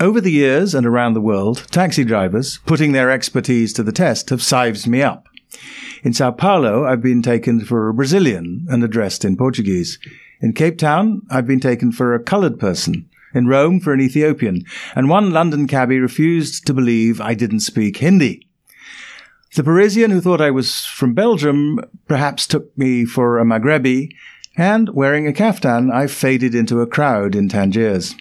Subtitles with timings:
[0.00, 4.30] Over the years and around the world, taxi drivers, putting their expertise to the test,
[4.30, 5.28] have sized me up.
[6.02, 10.00] In Sao Paulo, I've been taken for a Brazilian and addressed in Portuguese.
[10.40, 13.08] In Cape Town, I've been taken for a coloured person.
[13.34, 14.64] In Rome, for an Ethiopian.
[14.96, 18.48] And one London cabbie refused to believe I didn't speak Hindi.
[19.54, 24.10] The Parisian who thought I was from Belgium perhaps took me for a Maghrebi,
[24.56, 28.16] and wearing a kaftan, I faded into a crowd in Tangiers.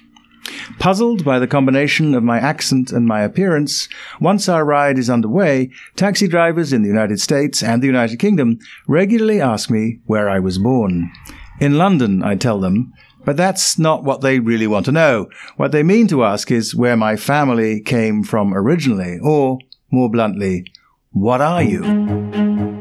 [0.80, 3.88] Puzzled by the combination of my accent and my appearance,
[4.19, 8.60] once our ride is underway, taxi drivers in the United States and the United Kingdom
[8.88, 11.11] regularly ask me where I was born.
[11.60, 12.93] In London, I tell them,
[13.25, 15.29] but that's not what they really want to know.
[15.55, 19.60] What they mean to ask is where my family came from originally, or,
[19.91, 20.66] more bluntly,
[21.11, 22.72] what are you?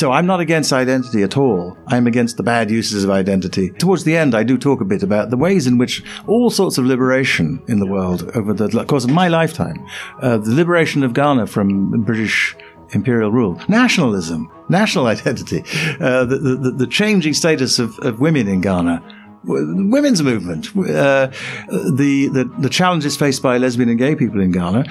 [0.00, 1.76] So I'm not against identity at all.
[1.86, 3.68] I'm against the bad uses of identity.
[3.68, 6.78] Towards the end, I do talk a bit about the ways in which all sorts
[6.78, 9.86] of liberation in the world over the course of my lifetime,
[10.22, 12.56] uh, the liberation of Ghana from British
[12.92, 15.64] imperial rule, nationalism, national identity,
[16.00, 19.02] uh, the, the, the, changing status of, of women in Ghana,
[19.44, 21.28] women's movement, uh,
[21.68, 24.84] the, the, the challenges faced by lesbian and gay people in Ghana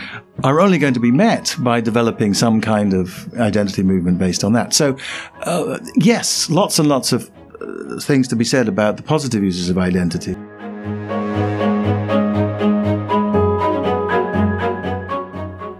[0.43, 4.53] are only going to be met by developing some kind of identity movement based on
[4.53, 4.73] that.
[4.73, 4.97] So,
[5.43, 7.29] uh, yes, lots and lots of
[7.61, 10.35] uh, things to be said about the positive uses of identity.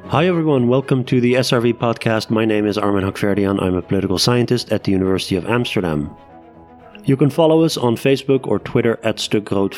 [0.09, 2.30] Hi everyone, welcome to the SRV podcast.
[2.30, 3.61] My name is Armin Hakverdian.
[3.61, 6.14] I'm a political scientist at the University of Amsterdam.
[7.10, 9.74] You can follow us on Facebook or Twitter at Stukrood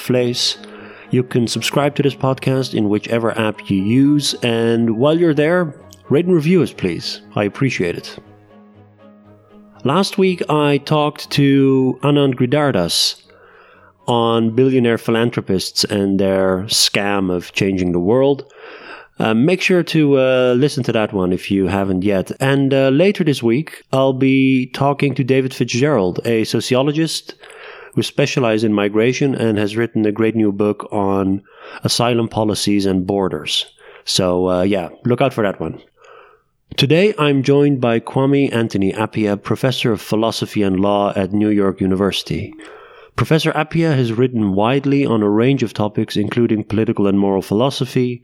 [1.11, 5.73] You can subscribe to this podcast in whichever app you use, and while you're there,
[6.09, 7.21] rate and review us, please.
[7.33, 8.19] I appreciate it.
[9.85, 13.21] Last week, I talked to Anand Giridharadas
[14.07, 18.51] on billionaire philanthropists and their scam of changing the world.
[19.21, 22.31] Uh, make sure to uh, listen to that one if you haven't yet.
[22.39, 27.35] And uh, later this week, I'll be talking to David Fitzgerald, a sociologist
[27.93, 31.43] who specializes in migration and has written a great new book on
[31.83, 33.71] asylum policies and borders.
[34.05, 35.79] So, uh, yeah, look out for that one.
[36.75, 41.79] Today, I'm joined by Kwame Anthony Appiah, professor of philosophy and law at New York
[41.79, 42.55] University.
[43.15, 48.23] Professor Appiah has written widely on a range of topics, including political and moral philosophy,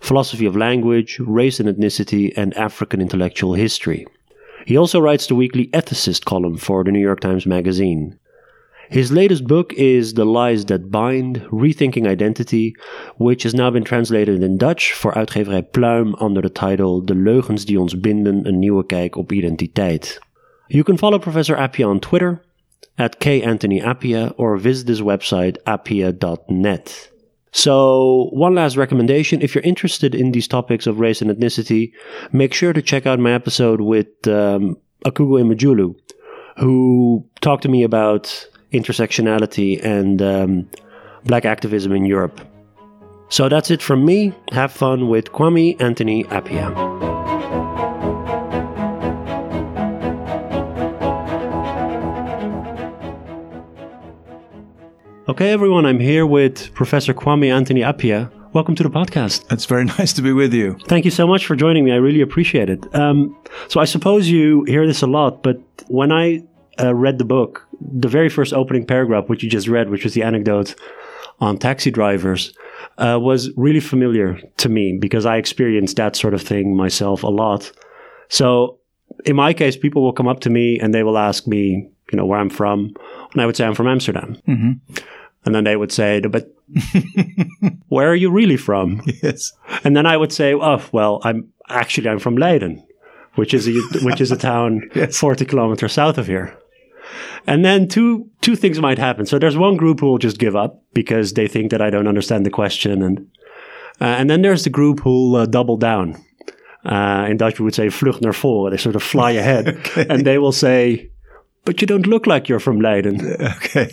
[0.00, 4.06] philosophy of language, race and ethnicity, and African intellectual history.
[4.66, 8.18] He also writes the weekly Ethicist column for the New York Times Magazine.
[8.90, 12.74] His latest book is The Lies That Bind Rethinking Identity,
[13.18, 17.64] which has now been translated in Dutch for uitgeverij Pluim under the title De Leugens
[17.64, 20.18] die ons binden, een nieuwe kijk op identiteit.
[20.68, 22.42] You can follow Professor Appiah on Twitter
[22.96, 27.12] at kanthonyappiah or visit his website appiah.net.
[27.52, 31.92] So, one last recommendation if you're interested in these topics of race and ethnicity,
[32.32, 35.94] make sure to check out my episode with um, Akwugo Emejulu,
[36.58, 38.24] who talked to me about
[38.72, 40.70] intersectionality and um,
[41.24, 42.40] black activism in Europe.
[43.30, 44.34] So, that's it from me.
[44.52, 47.07] Have fun with Kwame Anthony Appiah.
[55.28, 58.32] Okay, everyone, I'm here with Professor Kwame Anthony Appiah.
[58.54, 59.44] Welcome to the podcast.
[59.52, 60.78] It's very nice to be with you.
[60.86, 61.92] Thank you so much for joining me.
[61.92, 62.94] I really appreciate it.
[62.94, 63.36] Um,
[63.68, 66.44] so, I suppose you hear this a lot, but when I
[66.80, 70.14] uh, read the book, the very first opening paragraph, which you just read, which was
[70.14, 70.74] the anecdote
[71.40, 72.54] on taxi drivers,
[72.96, 77.28] uh, was really familiar to me because I experienced that sort of thing myself a
[77.28, 77.70] lot.
[78.30, 78.78] So,
[79.26, 82.16] in my case, people will come up to me and they will ask me, you
[82.16, 82.94] know, where I'm from.
[83.34, 84.40] And I would say, I'm from Amsterdam.
[84.48, 84.94] Mm-hmm.
[85.44, 86.54] And then they would say, but
[87.88, 89.02] where are you really from?
[89.22, 89.52] Yes.
[89.84, 92.86] And then I would say, oh, well, I'm actually, I'm from Leiden,
[93.36, 95.16] which is a, which is a town yes.
[95.18, 96.58] 40 kilometers south of here.
[97.46, 99.24] And then two, two things might happen.
[99.24, 102.08] So there's one group who will just give up because they think that I don't
[102.08, 103.02] understand the question.
[103.02, 103.18] And,
[104.00, 106.22] uh, and then there's the group who'll uh, double down.
[106.84, 108.70] Uh, in Dutch, we would say vlucht naar voren.
[108.70, 110.06] They sort of fly ahead okay.
[110.08, 111.10] and they will say,
[111.64, 113.36] but you don't look like you're from Leiden.
[113.40, 113.90] Okay.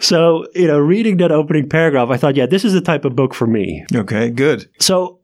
[0.00, 3.16] So, you know, reading that opening paragraph, I thought, yeah, this is the type of
[3.16, 3.84] book for me.
[3.94, 4.68] Okay, good.
[4.78, 5.20] So,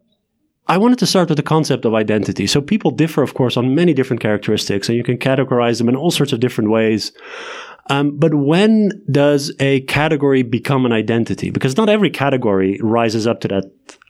[0.66, 2.46] I wanted to start with the concept of identity.
[2.46, 5.96] So, people differ, of course, on many different characteristics, and you can categorize them in
[5.96, 7.12] all sorts of different ways.
[7.90, 11.50] Um, but when does a category become an identity?
[11.50, 13.64] Because not every category rises up to that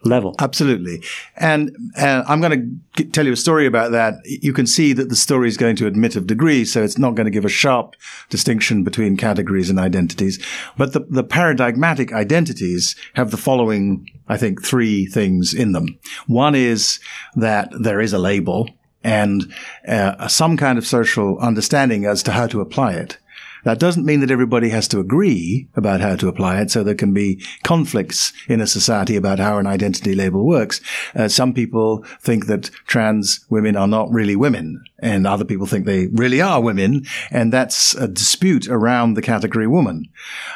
[0.05, 0.35] level.
[0.38, 1.03] Absolutely.
[1.37, 4.15] And uh, I'm going to tell you a story about that.
[4.25, 7.15] You can see that the story is going to admit of degree, so it's not
[7.15, 7.97] going to give a sharp
[8.29, 10.44] distinction between categories and identities.
[10.76, 15.99] But the, the paradigmatic identities have the following, I think, three things in them.
[16.26, 17.00] One is
[17.35, 18.69] that there is a label
[19.03, 19.53] and
[19.87, 23.19] uh, some kind of social understanding as to how to apply it.
[23.64, 26.94] That doesn't mean that everybody has to agree about how to apply it, so there
[26.94, 30.81] can be conflicts in a society about how an identity label works.
[31.14, 35.87] Uh, some people think that trans women are not really women, and other people think
[35.87, 40.08] they really are women, and that's a dispute around the category woman.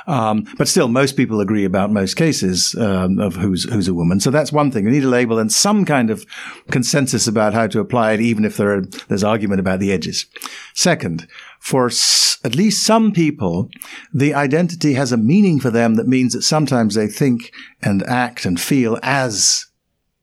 [0.06, 4.20] Um, but still, most people agree about most cases um, of who's who's a woman.
[4.20, 4.84] So that's one thing.
[4.84, 6.24] You need a label and some kind of
[6.70, 10.26] consensus about how to apply it, even if there are, there's argument about the edges.
[10.74, 11.26] Second,
[11.58, 13.68] for s- at least some people,
[14.12, 17.52] the identity has a meaning for them that means that sometimes they think
[17.82, 19.66] and act and feel as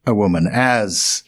[0.08, 1.24] a woman, as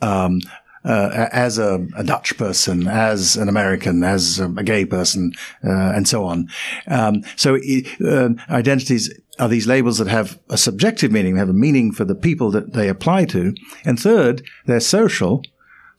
[0.00, 0.40] um,
[0.84, 5.32] uh, as a, a, Dutch person, as an American, as a, a gay person,
[5.64, 6.48] uh, and so on.
[6.88, 7.56] Um, so
[8.04, 12.04] uh, identities are these labels that have a subjective meaning, they have a meaning for
[12.04, 13.54] the people that they apply to.
[13.84, 15.42] And third, they're social.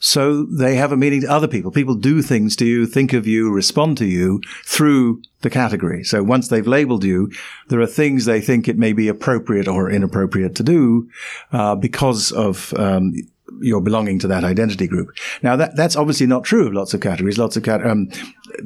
[0.03, 1.71] So they have a meaning to other people.
[1.71, 6.03] People do things to you, think of you, respond to you through the category.
[6.03, 7.31] So once they've labeled you,
[7.69, 11.09] there are things they think it may be appropriate or inappropriate to do
[11.53, 13.13] uh, because of um,
[13.61, 15.07] your belonging to that identity group.
[15.41, 17.37] Now that that's obviously not true of lots of categories.
[17.37, 18.09] Lots of cat- um,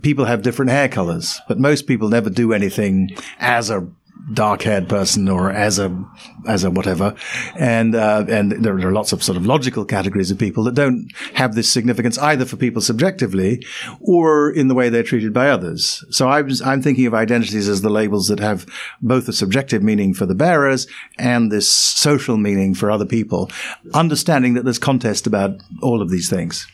[0.02, 3.88] people have different hair colors, but most people never do anything as a
[4.34, 6.06] dark haired person or as a
[6.48, 7.16] as a whatever.
[7.56, 11.10] And uh, and there are lots of sort of logical categories of people that don't
[11.34, 13.66] have this significance either for people subjectively
[14.00, 16.04] or in the way they're treated by others.
[16.10, 18.66] So I was I'm thinking of identities as the labels that have
[19.02, 20.88] both a subjective meaning for the bearers
[21.18, 23.50] and this social meaning for other people
[23.94, 26.68] understanding that there's contest about all of these things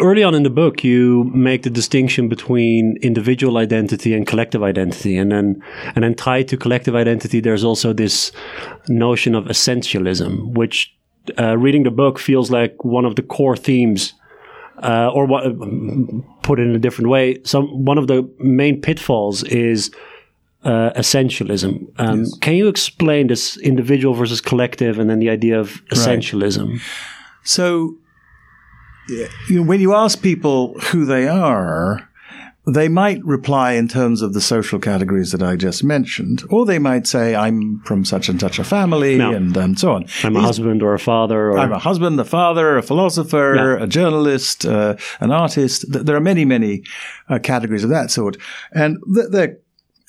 [0.00, 5.16] early on in the book you make the distinction between individual identity and collective identity
[5.16, 5.62] and then
[5.94, 8.32] and then tied to collective identity there's also this
[8.88, 10.94] notion of essentialism which
[11.38, 14.12] uh, reading the book feels like one of the core themes
[14.82, 15.44] uh, or what
[16.42, 19.90] put it in a different way some one of the main pitfalls is
[20.64, 21.86] uh, essentialism.
[21.98, 22.38] Um, yes.
[22.38, 26.70] Can you explain this individual versus collective, and then the idea of essentialism?
[26.70, 26.80] Right.
[27.42, 27.98] So,
[29.50, 32.08] when you ask people who they are,
[32.66, 36.78] they might reply in terms of the social categories that I just mentioned, or they
[36.78, 39.32] might say, I'm from such and such a family, no.
[39.32, 40.06] and, and so on.
[40.22, 41.50] I'm a These, husband or a father.
[41.50, 41.58] Or...
[41.58, 43.84] I'm a husband, a father, a philosopher, yeah.
[43.84, 45.84] a journalist, uh, an artist.
[45.88, 46.84] There are many, many
[47.28, 48.38] uh, categories of that sort.
[48.72, 48.98] And
[49.30, 49.58] they're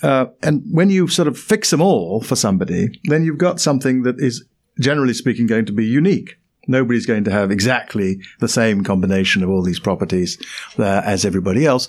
[0.03, 4.03] uh, and when you sort of fix them all for somebody, then you've got something
[4.03, 4.43] that is,
[4.79, 6.37] generally speaking, going to be unique.
[6.67, 10.37] Nobody's going to have exactly the same combination of all these properties
[10.79, 11.87] uh, as everybody else.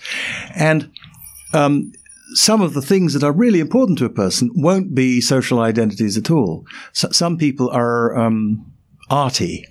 [0.55, 0.91] And
[1.53, 1.93] um,
[2.35, 6.19] some of the things that are really important to a person won't be social identities
[6.19, 6.67] at all.
[6.93, 8.73] So, some people are um,
[9.11, 9.67] arty,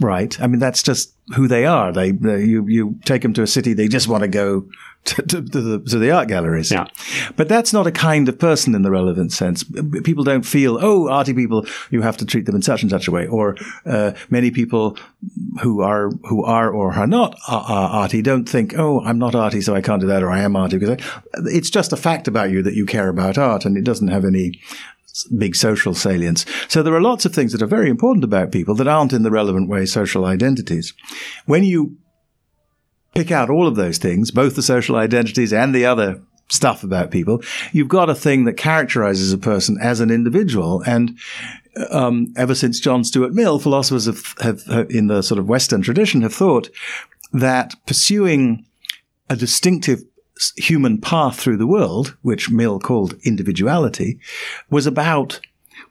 [0.00, 0.40] right?
[0.40, 1.92] I mean, that's just who they are.
[1.92, 4.66] They, they, you you take them to a city, they just want to go
[5.04, 6.70] to, to, to, the, to the art galleries.
[6.70, 6.86] Yeah.
[7.36, 9.64] But that's not a kind of person in the relevant sense.
[10.04, 13.08] People don't feel, oh, arty people, you have to treat them in such and such
[13.08, 13.26] a way.
[13.26, 13.56] Or
[13.86, 14.98] uh, many people
[15.62, 19.60] who are who are or are not uh, arty don't think, oh, I'm not arty,
[19.60, 22.28] so I can't do that, or I am arty because I, it's just a fact
[22.28, 24.60] about you that you care about art, and it doesn't have any
[25.36, 26.44] big social salience.
[26.68, 29.22] So there are lots of things that are very important about people that aren't in
[29.22, 30.94] the relevant way social identities.
[31.46, 31.96] When you
[33.14, 37.10] pick out all of those things, both the social identities and the other stuff about
[37.10, 40.82] people, you've got a thing that characterizes a person as an individual.
[40.86, 41.18] And
[41.90, 45.82] um, ever since John Stuart Mill, philosophers have, have, have, in the sort of Western
[45.82, 46.68] tradition, have thought
[47.32, 48.66] that pursuing
[49.28, 50.02] a distinctive
[50.56, 54.18] human path through the world, which Mill called individuality,
[54.70, 55.40] was about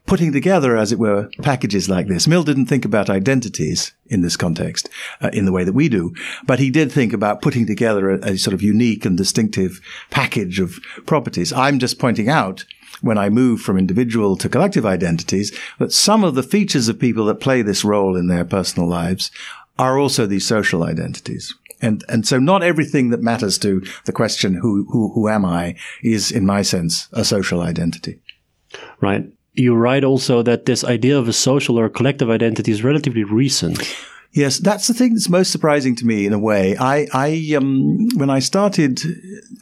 [0.05, 2.27] putting together, as it were, packages like this.
[2.27, 4.89] Mill didn't think about identities in this context
[5.21, 6.13] uh, in the way that we do,
[6.45, 9.79] but he did think about putting together a, a sort of unique and distinctive
[10.09, 11.53] package of properties.
[11.53, 12.65] I'm just pointing out
[13.01, 17.25] when I move from individual to collective identities that some of the features of people
[17.25, 19.31] that play this role in their personal lives
[19.77, 21.53] are also these social identities.
[21.81, 25.75] And, and so not everything that matters to the question, who, who, who am I,
[26.03, 28.19] is, in my sense, a social identity.
[29.01, 29.25] Right
[29.59, 33.79] you write also that this idea of a social or collective identity is relatively recent.
[34.31, 36.77] Yes, that's the thing that's most surprising to me in a way.
[36.77, 39.01] I, I, um, when I started,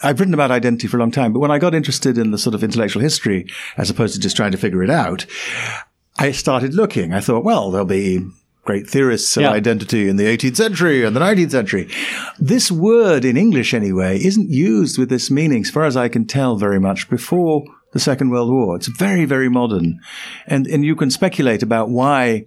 [0.03, 2.37] I've written about identity for a long time, but when I got interested in the
[2.37, 3.47] sort of intellectual history,
[3.77, 5.25] as opposed to just trying to figure it out,
[6.17, 7.13] I started looking.
[7.13, 8.27] I thought, well, there'll be
[8.67, 9.51] great theorists of yeah.
[9.51, 11.89] identity in the 18th century and the 19th century.
[12.37, 16.25] This word in English anyway isn't used with this meaning, as far as I can
[16.25, 18.75] tell, very much before the Second World War.
[18.75, 19.99] It's very, very modern.
[20.45, 22.45] And, and you can speculate about why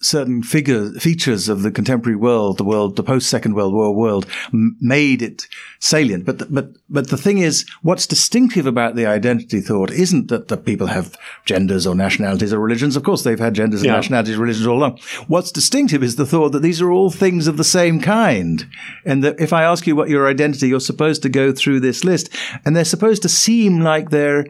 [0.00, 4.26] certain figure, features of the contemporary world, the world, the post Second World War world,
[4.52, 5.46] m- made it
[5.80, 6.24] salient.
[6.24, 10.48] But, the, but, but the thing is, what's distinctive about the identity thought isn't that
[10.48, 12.96] the people have genders or nationalities or religions.
[12.96, 13.96] Of course, they've had genders and yeah.
[13.96, 14.98] nationalities, religions all along.
[15.28, 18.66] What's distinctive is the thought that these are all things of the same kind.
[19.04, 22.04] And that if I ask you what your identity, you're supposed to go through this
[22.04, 22.28] list
[22.64, 24.46] and they're supposed to seem like they're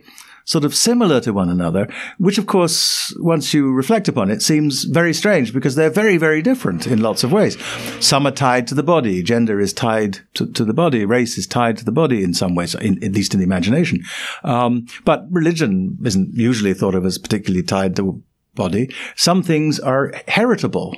[0.47, 1.89] sort of similar to one another,
[2.19, 6.41] which of course, once you reflect upon it, seems very strange because they're very, very
[6.41, 7.59] different in lots of ways.
[8.01, 9.23] Some are tied to the body.
[9.23, 11.05] Gender is tied to, to the body.
[11.05, 14.03] Race is tied to the body in some ways, in, at least in the imagination.
[14.45, 18.23] Um, but religion isn't usually thought of as particularly tied to
[18.55, 18.91] body.
[19.17, 20.97] Some things are heritable.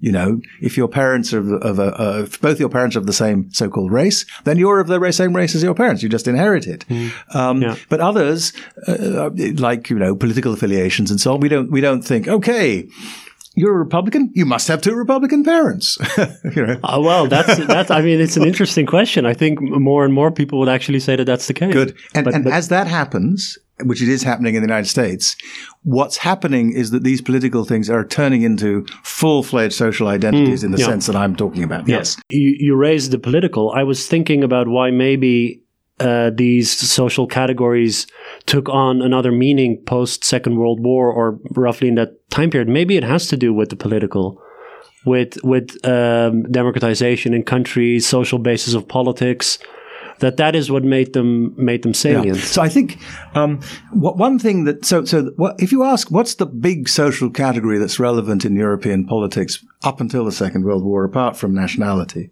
[0.00, 3.06] You know, if your parents are of, a, uh, if both your parents are of
[3.06, 6.02] the same so-called race, then you're of the same race as your parents.
[6.02, 6.86] You just inherit it.
[6.88, 7.34] Mm.
[7.34, 7.76] Um, yeah.
[7.90, 8.54] But others,
[8.88, 12.88] uh, like you know, political affiliations and so on, we don't we don't think okay.
[13.56, 14.30] You're a Republican.
[14.34, 15.98] You must have two Republican parents.
[16.54, 16.78] you know?
[16.84, 17.90] uh, well, that's that's.
[17.90, 19.26] I mean, it's an interesting question.
[19.26, 21.72] I think more and more people would actually say that that's the case.
[21.72, 21.96] Good.
[22.14, 25.36] And, but, and but, as that happens, which it is happening in the United States,
[25.82, 30.70] what's happening is that these political things are turning into full-fledged social identities mm, in
[30.72, 30.86] the yeah.
[30.86, 31.88] sense that I'm talking about.
[31.88, 32.16] Yes.
[32.30, 33.72] You, you raised the political.
[33.72, 35.62] I was thinking about why maybe
[36.00, 38.06] uh, these social categories
[38.46, 42.68] took on another meaning post Second World War or roughly in that time period.
[42.68, 44.40] Maybe it has to do with the political,
[45.04, 49.58] with with um, democratization in countries, social basis of politics
[50.20, 52.38] that that is what made them made them salient.
[52.38, 52.44] Yeah.
[52.44, 52.98] So I think
[53.34, 53.60] um,
[53.92, 57.78] what, one thing that so so what, if you ask what's the big social category
[57.78, 62.30] that's relevant in European politics up until the Second World War, apart from nationality,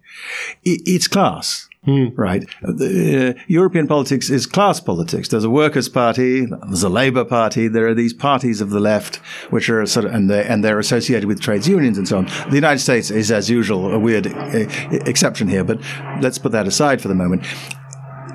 [0.65, 1.69] it, it's class.
[1.85, 2.09] Hmm.
[2.17, 2.45] Right.
[2.61, 5.29] The, uh, European politics is class politics.
[5.29, 6.45] There's a workers' party.
[6.45, 7.67] There's a labour party.
[7.69, 9.17] There are these parties of the left,
[9.51, 12.27] which are sort of, and they're, and they're associated with trades unions and so on.
[12.51, 14.67] The United States is, as usual, a weird uh,
[15.07, 15.79] exception here, but
[16.21, 17.47] let's put that aside for the moment.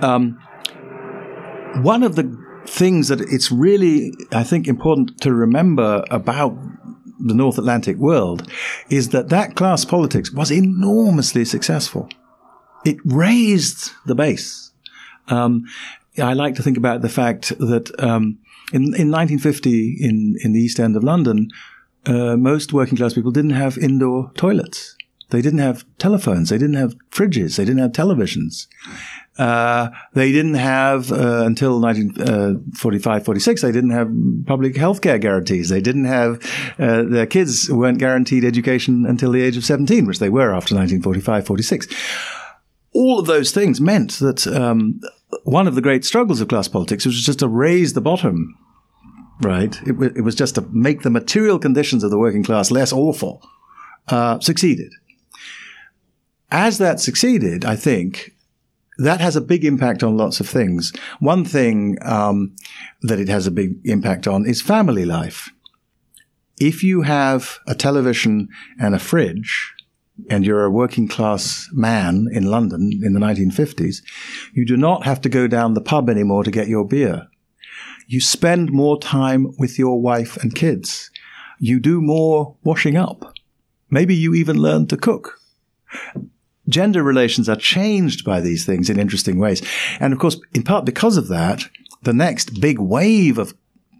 [0.03, 0.39] Um,
[1.81, 6.55] one of the things that it's really, I think, important to remember about
[7.19, 8.49] the North Atlantic world
[8.89, 12.09] is that that class politics was enormously successful.
[12.85, 14.71] It raised the base.
[15.29, 15.65] Um,
[16.21, 18.39] I like to think about the fact that um,
[18.73, 21.49] in, in 1950 in, in the East End of London,
[22.05, 24.97] uh, most working class people didn't have indoor toilets.
[25.29, 26.49] They didn't have telephones.
[26.49, 27.55] They didn't have fridges.
[27.55, 28.67] They didn't have televisions.
[29.37, 33.61] Uh, they didn't have uh, until 1945, uh, 46.
[33.61, 34.11] They didn't have
[34.45, 35.69] public health care guarantees.
[35.69, 36.39] They didn't have
[36.77, 40.75] uh, their kids weren't guaranteed education until the age of 17, which they were after
[40.75, 41.87] 1945, 46.
[42.93, 45.01] All of those things meant that um,
[45.45, 48.55] one of the great struggles of class politics was just to raise the bottom.
[49.41, 52.69] Right, it, w- it was just to make the material conditions of the working class
[52.69, 53.41] less awful.
[54.07, 54.93] Uh, succeeded.
[56.51, 58.32] As that succeeded, I think
[58.97, 60.93] that has a big impact on lots of things.
[61.19, 62.55] One thing um,
[63.01, 65.49] that it has a big impact on is family life.
[66.59, 69.73] If you have a television and a fridge,
[70.29, 74.03] and you're a working class man in London in the 1950s,
[74.53, 77.27] you do not have to go down the pub anymore to get your beer.
[78.07, 81.09] You spend more time with your wife and kids.
[81.59, 83.33] You do more washing up.
[83.89, 85.39] Maybe you even learn to cook
[86.67, 89.61] gender relations are changed by these things in interesting ways.
[89.99, 91.63] And of course, in part because of that,
[92.03, 93.53] the next big wave of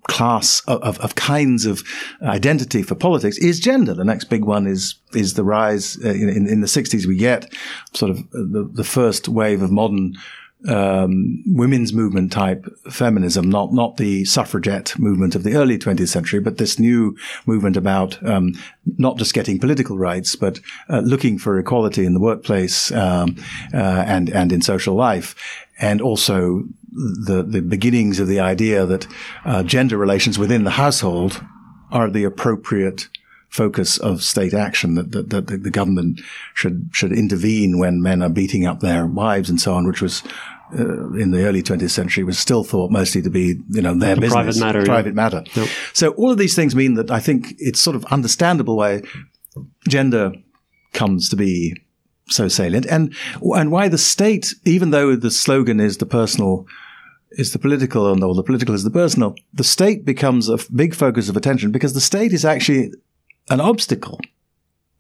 [0.08, 1.82] class of, of, kinds of
[2.22, 3.94] identity for politics is gender.
[3.94, 7.06] The next big one is is the rise uh, in, in, the 60s.
[7.06, 7.54] We get
[7.94, 10.16] sort of the, the first wave of modern
[10.68, 16.40] um, women's movement type feminism, not not the suffragette movement of the early 20th century,
[16.40, 18.54] but this new movement about um,
[18.98, 23.36] not just getting political rights, but uh, looking for equality in the workplace um,
[23.74, 23.78] uh,
[24.08, 25.36] and and in social life,
[25.80, 29.08] and also the the beginnings of the idea that
[29.46, 31.44] uh, gender relations within the household
[31.92, 33.08] are the appropriate
[33.54, 36.20] focus of state action that, that, that, the government
[36.56, 40.24] should should intervene when men are beating up their wives and so on, which was
[40.78, 44.16] uh, in the early 20th century was still thought mostly to be, you know, their
[44.16, 44.34] business.
[44.34, 44.86] Private matter.
[44.86, 45.14] Private yeah.
[45.14, 45.44] matter.
[45.56, 45.68] Yep.
[45.94, 49.02] So all of these things mean that I think it's sort of understandable why
[49.88, 50.34] gender
[50.94, 51.76] comes to be
[52.30, 56.66] so salient, and and why the state, even though the slogan is the personal
[57.32, 60.94] is the political and or the political is the personal, the state becomes a big
[60.96, 62.92] focus of attention because the state is actually
[63.50, 64.20] an obstacle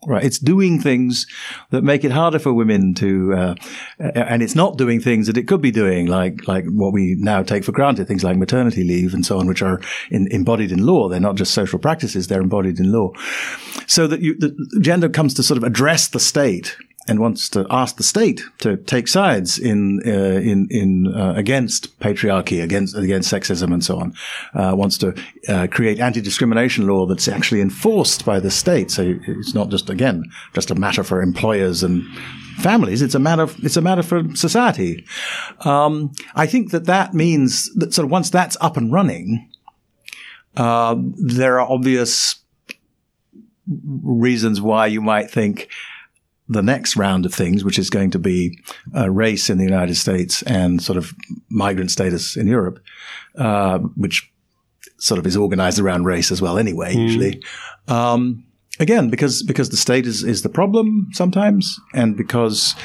[0.07, 0.23] Right.
[0.23, 1.25] It's doing things
[1.69, 3.55] that make it harder for women to, uh,
[3.99, 7.43] and it's not doing things that it could be doing, like, like what we now
[7.43, 9.79] take for granted, things like maternity leave and so on, which are
[10.11, 11.09] in, embodied in law.
[11.09, 13.11] They're not just social practices, they're embodied in law.
[13.87, 16.75] So that you, the gender comes to sort of address the state
[17.07, 21.99] and wants to ask the state to take sides in uh, in in uh, against
[21.99, 24.13] patriarchy, against against sexism, and so on.
[24.53, 25.13] Uh, wants to
[25.49, 28.89] uh, create anti-discrimination law that's actually enforced by the state.
[28.91, 32.03] So it's not just again just a matter for employers and
[32.57, 33.01] families.
[33.01, 33.47] It's a matter.
[33.63, 35.05] It's a matter for society.
[35.61, 39.49] Um, I think that that means that sort of once that's up and running,
[40.55, 42.35] uh, there are obvious
[44.03, 45.69] reasons why you might think
[46.49, 48.59] the next round of things, which is going to be
[48.95, 51.13] uh, race in the United States and sort of
[51.49, 52.79] migrant status in Europe,
[53.37, 54.29] uh, which
[54.97, 56.99] sort of is organized around race as well anyway, mm.
[56.99, 57.43] usually.
[57.87, 58.45] Um,
[58.79, 62.75] again, because, because the state is, is the problem sometimes and because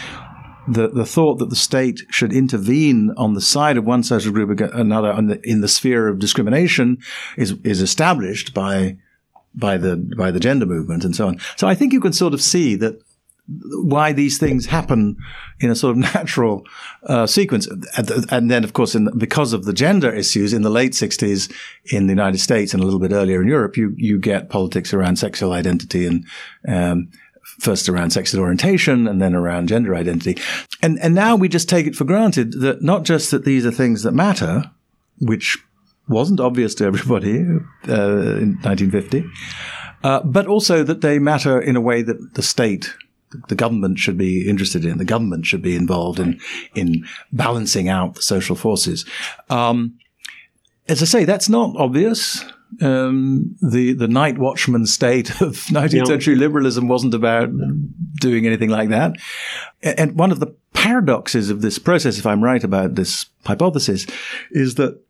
[0.68, 4.50] the, the thought that the state should intervene on the side of one social group
[4.50, 6.98] against another the, in the sphere of discrimination
[7.36, 8.96] is, is established by,
[9.54, 11.38] by the, by the gender movement and so on.
[11.56, 13.00] So I think you can sort of see that
[13.48, 15.16] why these things happen
[15.60, 16.66] in a sort of natural
[17.04, 17.66] uh, sequence.
[18.30, 21.52] And then, of course, because of the gender issues in the late 60s
[21.92, 24.92] in the United States and a little bit earlier in Europe, you, you get politics
[24.92, 26.26] around sexual identity and,
[26.66, 27.10] um,
[27.58, 30.36] first around sexual orientation and then around gender identity.
[30.82, 33.72] And, and now we just take it for granted that not just that these are
[33.72, 34.70] things that matter,
[35.20, 35.58] which
[36.08, 37.40] wasn't obvious to everybody
[37.88, 39.24] uh, in 1950,
[40.04, 42.94] uh, but also that they matter in a way that the state
[43.48, 44.98] the government should be interested in.
[44.98, 46.40] The government should be involved in
[46.74, 49.04] in balancing out the social forces.
[49.50, 49.98] Um,
[50.88, 52.44] as I say, that's not obvious.
[52.80, 56.04] Um, the the night watchman state of 19th yeah.
[56.04, 57.50] century liberalism wasn't about
[58.20, 59.16] doing anything like that.
[59.82, 64.06] And one of the paradoxes of this process, if I'm right about this hypothesis,
[64.50, 65.00] is that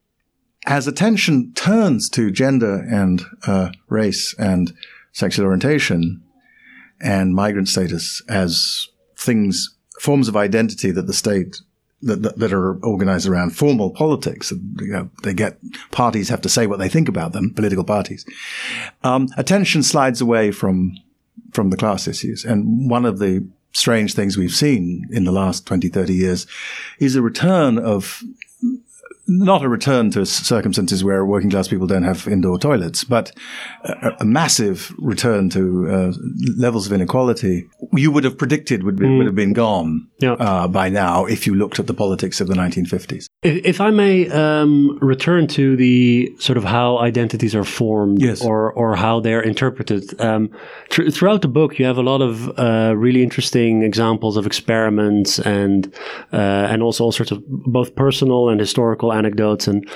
[0.67, 4.73] as attention turns to gender and uh, race and
[5.13, 6.23] sexual orientation,
[7.01, 11.61] and migrant status as things, forms of identity that the state
[12.03, 14.53] that, that, that, are organized around formal politics.
[14.53, 15.59] You know, they get
[15.91, 18.25] parties have to say what they think about them, political parties.
[19.03, 20.97] Um, attention slides away from
[21.53, 25.67] from the class issues, and one of the strange things we've seen in the last
[25.67, 26.47] 20, 30 years
[26.99, 28.23] is a return of
[29.29, 33.33] not a return to circumstances where working class people don't have indoor toilets, but
[33.85, 36.13] a, a massive return to uh,
[36.57, 39.19] levels of inequality you would have predicted would, be, mm.
[39.19, 40.33] would have been gone yeah.
[40.33, 43.27] uh, by now if you looked at the politics of the 1950s.
[43.43, 48.43] If, if I may um, return to the sort of how identities are formed yes.
[48.43, 50.21] or, or how they're interpreted.
[50.21, 50.51] Um,
[50.91, 55.39] tr- throughout the book, you have a lot of uh, really interesting examples of experiments
[55.39, 55.93] and
[56.33, 59.67] uh, and also all sorts of both personal and historical anecdotes.
[59.69, 59.89] And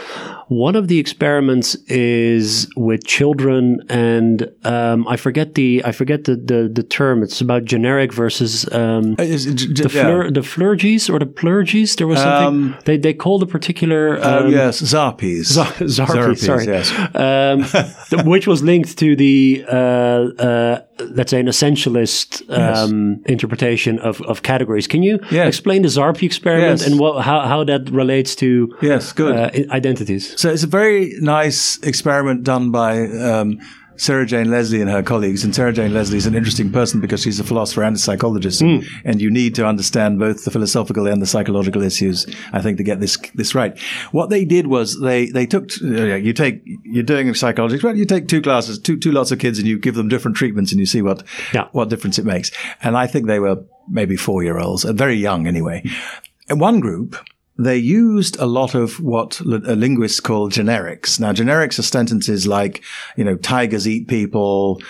[0.49, 6.37] one of the experiments is with children, and um, I forget the I forget the,
[6.37, 7.23] the, the term.
[7.23, 11.97] It's about generic versus um, uh, the, fleur, the flurgies or the plurgies.
[11.97, 16.67] There was something um, they they called a particular uh, yes zarpies Z- zarpies, sorry
[16.67, 16.93] yes.
[17.15, 23.31] Um, which was linked to the uh, uh, let's say an essentialist um, yes.
[23.31, 24.87] interpretation of, of categories.
[24.87, 25.49] Can you yes.
[25.49, 26.87] explain the Zarpy experiment yes.
[26.87, 29.37] and what, how, how that relates to yes, good.
[29.37, 30.39] Uh, identities?
[30.41, 33.59] So it's a very nice experiment done by um,
[33.97, 35.45] Sarah Jane Leslie and her colleagues.
[35.45, 38.63] And Sarah Jane Leslie is an interesting person because she's a philosopher and a psychologist,
[38.63, 38.87] mm.
[39.05, 42.85] and you need to understand both the philosophical and the psychological issues, I think, to
[42.85, 43.79] get this this right.
[44.11, 47.97] What they did was they they took uh, you take you're doing a psychology, well,
[47.97, 50.73] you take two classes, two two lots of kids, and you give them different treatments,
[50.73, 51.69] and you see what yeah.
[51.73, 52.51] what difference it makes.
[52.83, 55.85] And I think they were maybe four year olds, uh, very young anyway.
[56.49, 57.17] And one group
[57.59, 61.21] they used a lot of what linguists call generics.
[61.21, 62.83] Now, generics are sentences like,
[63.17, 64.81] you know, tigers eat people,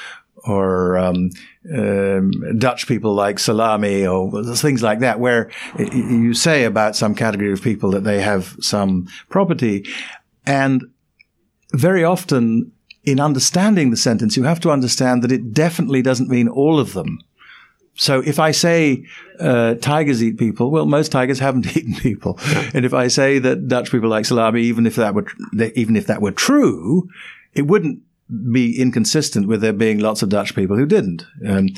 [0.44, 1.31] or um,
[1.77, 7.53] um, Dutch people like salami, or things like that, where you say about some category
[7.53, 9.85] of people that they have some property,
[10.46, 10.85] and
[11.72, 12.72] very often
[13.05, 16.92] in understanding the sentence, you have to understand that it definitely doesn't mean all of
[16.92, 17.18] them.
[17.95, 19.05] So if I say
[19.39, 22.39] uh, tigers eat people, well, most tigers haven't eaten people.
[22.75, 25.27] And if I say that Dutch people like salami, even if that were
[25.75, 27.09] even if that were true,
[27.55, 28.01] it wouldn't
[28.51, 31.27] be inconsistent with there being lots of Dutch people who didn't.
[31.47, 31.69] Um,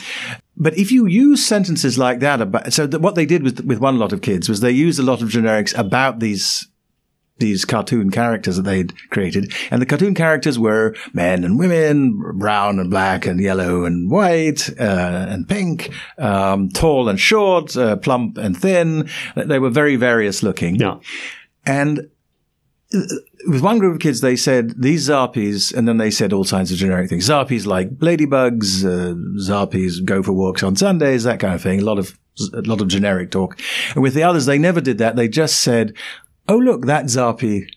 [0.57, 3.81] but if you use sentences like that about, so that what they did with with
[3.81, 6.69] one lot of kids was they used a lot of generics about these
[7.39, 9.53] these cartoon characters that they'd created.
[9.71, 14.71] And the cartoon characters were men and women, brown and black and yellow and white
[14.79, 19.09] uh, and pink, um, tall and short, uh, plump and thin.
[19.37, 20.77] They were very various looking.
[20.77, 20.99] Yeah.
[21.67, 22.11] And
[22.95, 23.01] uh,
[23.49, 26.71] with one group of kids, they said these Zarpies, and then they said all kinds
[26.71, 27.29] of generic things.
[27.29, 31.81] Zarpies like ladybugs, uh, Zarpies go for walks on Sundays, that kind of thing.
[31.81, 32.17] A lot of
[32.53, 33.59] a lot of generic talk.
[33.95, 35.17] And with the others, they never did that.
[35.17, 35.95] They just said,
[36.49, 37.69] "Oh, look, that Zarpie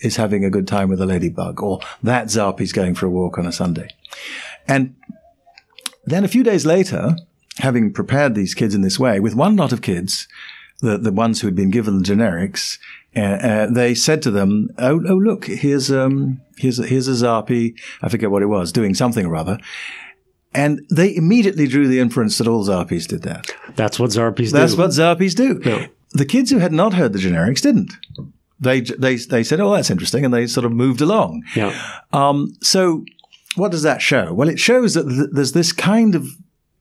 [0.00, 3.38] is having a good time with a ladybug," or "That Zarpie's going for a walk
[3.38, 3.88] on a Sunday."
[4.68, 4.94] And
[6.04, 7.16] then a few days later,
[7.58, 10.28] having prepared these kids in this way, with one lot of kids,
[10.80, 12.78] the the ones who had been given the generics,
[13.16, 17.12] uh, uh, they said to them, "Oh, oh, look, here's um, here's a, here's a
[17.12, 17.74] Zarpie.
[18.02, 19.58] I forget what it was, doing something or other."
[20.54, 23.50] And they immediately drew the inference that all Zarpies did that.
[23.74, 24.80] That's what Zarpies That's do.
[24.80, 25.60] what Zarpies do.
[25.64, 25.86] Yeah.
[26.12, 27.92] The kids who had not heard the generics didn't.
[28.60, 31.42] They they they said, "Oh, that's interesting," and they sort of moved along.
[31.56, 31.72] yeah.
[32.12, 33.04] Um, so,
[33.56, 34.32] what does that show?
[34.32, 36.28] Well, it shows that th- there's this kind of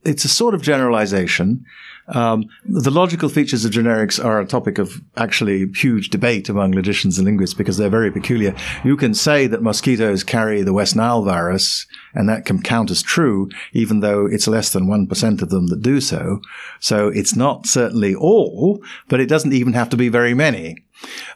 [0.03, 1.65] it's a sort of generalization.
[2.07, 7.17] Um, the logical features of generics are a topic of actually huge debate among logicians
[7.17, 8.55] and linguists because they're very peculiar.
[8.83, 13.01] You can say that mosquitoes carry the West Nile virus, and that can count as
[13.01, 16.41] true, even though it's less than 1% of them that do so.
[16.79, 20.83] So it's not certainly all, but it doesn't even have to be very many.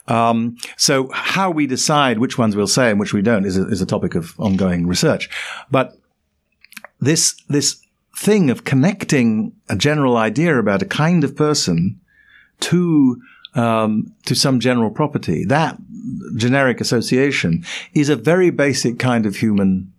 [0.08, 3.68] Um, so how we decide which ones we'll say and which we don't is a,
[3.68, 5.30] is a topic of ongoing research.
[5.72, 5.98] But
[7.00, 7.85] this this
[8.16, 12.00] thing of connecting a general idea about a kind of person
[12.62, 13.22] to
[13.56, 15.78] um, to some general property, that
[16.36, 19.94] generic association is a very basic kind of human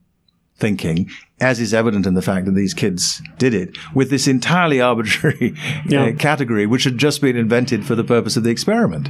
[0.59, 1.09] thinking,
[1.41, 5.55] as is evident in the fact that these kids did it with this entirely arbitrary
[5.87, 6.05] Yeah.
[6.07, 9.09] uh, category, which had just been invented for the purpose of the experiment.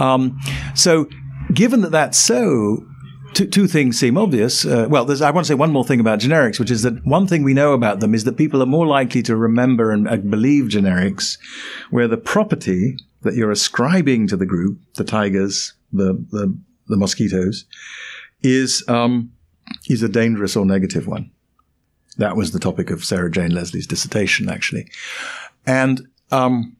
[0.00, 0.38] Um,
[0.74, 1.08] so,
[1.52, 2.86] given that that's so,
[3.34, 4.64] two, two things seem obvious.
[4.64, 7.04] Uh, well, there's, I want to say one more thing about generics, which is that
[7.04, 10.08] one thing we know about them is that people are more likely to remember and
[10.08, 11.38] uh, believe generics
[11.90, 16.56] where the property that you're ascribing to the group, the tigers, the, the,
[16.88, 17.64] the mosquitoes,
[18.42, 19.32] is, um,
[19.88, 21.30] is a dangerous or negative one.
[22.18, 24.88] That was the topic of Sarah Jane Leslie's dissertation, actually.
[25.66, 26.76] And, um,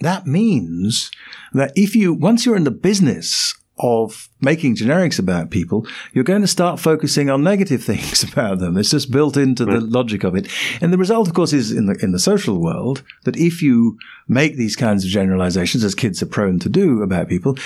[0.00, 1.10] that means
[1.52, 6.42] that if you, once you're in the business of making generics about people, you're going
[6.42, 8.76] to start focusing on negative things about them.
[8.76, 10.48] It's just built into the logic of it.
[10.80, 13.98] And the result, of course, is in the, in the social world that if you
[14.28, 17.56] make these kinds of generalizations, as kids are prone to do about people,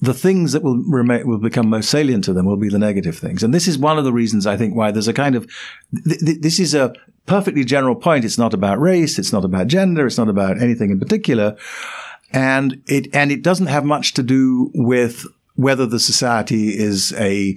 [0.00, 3.16] the things that will remain, will become most salient to them will be the negative
[3.16, 3.42] things.
[3.42, 5.48] And this is one of the reasons I think why there's a kind of,
[6.06, 6.92] th- th- this is a
[7.26, 8.24] perfectly general point.
[8.24, 9.18] It's not about race.
[9.18, 10.06] It's not about gender.
[10.06, 11.56] It's not about anything in particular.
[12.32, 17.56] And it, and it doesn't have much to do with whether the society is a,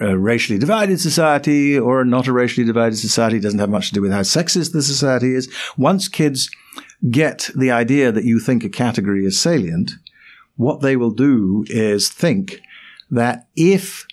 [0.00, 3.40] a racially divided society or not a racially divided society.
[3.40, 5.52] Doesn't have much to do with how sexist the society is.
[5.76, 6.50] Once kids
[7.10, 9.92] get the idea that you think a category is salient,
[10.56, 12.60] what they will do is think
[13.10, 14.06] that if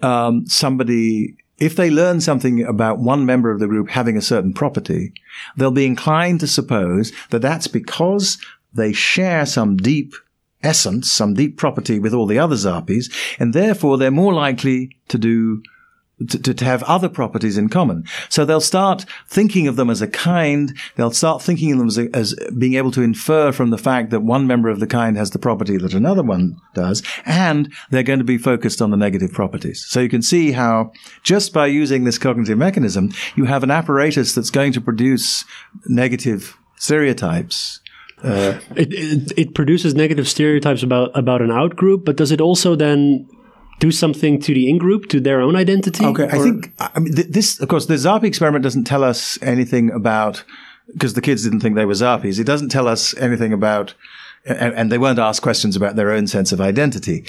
[0.00, 4.54] um, somebody, if they learn something about one member of the group having a certain
[4.54, 5.12] property,
[5.56, 8.38] they'll be inclined to suppose that that's because
[8.72, 10.14] they share some deep
[10.62, 15.18] essence, some deep property with all the other Zarpies, and therefore they're more likely to
[15.18, 15.62] do
[16.30, 18.04] to, to, to have other properties in common.
[18.28, 20.76] So they'll start thinking of them as a kind.
[20.96, 24.10] They'll start thinking of them as, a, as being able to infer from the fact
[24.10, 28.02] that one member of the kind has the property that another one does, and they're
[28.02, 29.84] going to be focused on the negative properties.
[29.86, 30.92] So you can see how
[31.22, 35.44] just by using this cognitive mechanism, you have an apparatus that's going to produce
[35.86, 37.80] negative stereotypes.
[38.22, 42.40] Uh, it, it, it produces negative stereotypes about, about an out group, but does it
[42.40, 43.28] also then
[43.78, 46.04] do something to the in group, to their own identity?
[46.04, 47.60] Okay, I think I mean th- this.
[47.60, 50.44] Of course, the Zarpi experiment doesn't tell us anything about
[50.92, 52.40] because the kids didn't think they were Zarpies.
[52.40, 53.94] It doesn't tell us anything about,
[54.44, 57.24] and, and they weren't asked questions about their own sense of identity.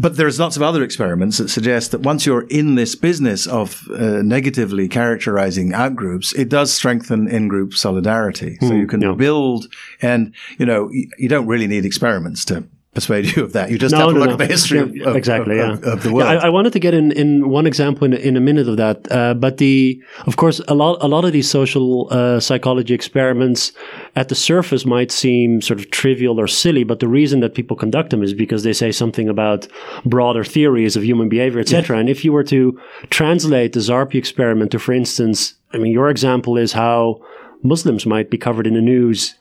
[0.00, 3.82] But there's lots of other experiments that suggest that once you're in this business of
[3.90, 8.58] uh, negatively characterizing outgroups, it does strengthen in-group solidarity.
[8.60, 9.12] So you can yeah.
[9.12, 9.66] build,
[10.00, 13.70] and you know, y- you don't really need experiments to persuade you of that.
[13.70, 14.32] You just No, have to no, look no.
[14.34, 15.92] at the history of- Yeah, of, exactly, of, yeah.
[15.92, 16.28] of the Yeah, world.
[16.28, 19.06] I, I wanted to get in, in one example in, in a minute of that,
[19.12, 23.72] uh, but the of course a lot a lot of these social uh, psychology experiments
[24.16, 27.76] at the surface might seem sort of trivial or silly, but the reason that people
[27.76, 29.68] conduct them is because they say something about
[30.04, 31.98] broader theories of human behavior, etc.
[31.98, 36.08] And if you were to translate the Zarpi experiment to, for instance, I mean, your
[36.10, 37.20] example is how
[37.62, 39.34] Muslims might be covered in the news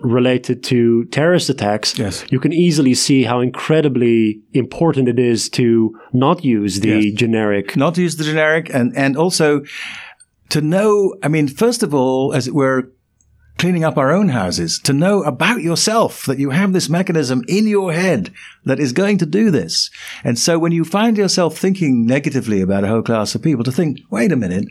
[0.00, 2.24] related to terrorist attacks, Yes.
[2.30, 7.14] you can easily see how incredibly important it is to not use the Yes.
[7.14, 7.76] generic.
[7.76, 9.62] not to use the generic and, and also
[10.50, 12.92] to know, I mean, first of all, as it were,
[13.58, 17.66] cleaning up our own houses, to know about yourself that you have this mechanism in
[17.66, 18.30] your head
[18.64, 19.90] that is going to do this.
[20.22, 23.72] And so when you find yourself thinking negatively about a whole class of people, to
[23.72, 24.66] think, wait a minute,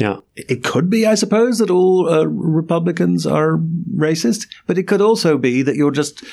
[0.00, 0.16] Yeah.
[0.34, 3.58] it could be, I suppose, that all uh, Republicans are
[3.94, 6.24] racist, but it could also be that you're just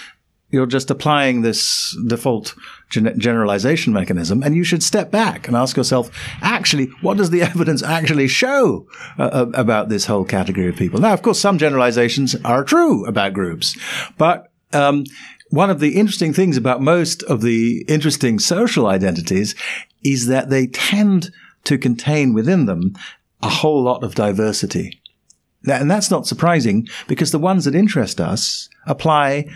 [0.50, 2.56] you're just applying this default
[2.90, 6.10] gen- generalization mechanism, and you should step back and ask yourself,
[6.42, 8.88] actually, what does the evidence actually show
[9.20, 11.02] uh, uh, about this whole category of people?
[11.02, 13.78] Now, of course, some generalizations are true about groups,
[14.18, 15.04] but um,
[15.50, 19.56] one of the interesting things about most of the interesting social identities
[20.04, 21.32] is that they tend
[21.66, 22.96] to contain within them
[23.42, 25.02] a whole lot of diversity.
[25.66, 29.50] And that's not surprising because the ones that interest us apply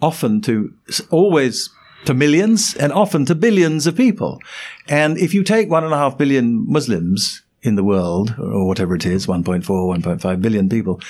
[0.00, 0.74] often to
[1.10, 1.70] always
[2.04, 4.40] to millions and often to billions of people.
[4.88, 8.96] And if you take one and a half billion Muslims in the world, or whatever
[8.96, 11.00] it is, 1.4, 1.5 billion people,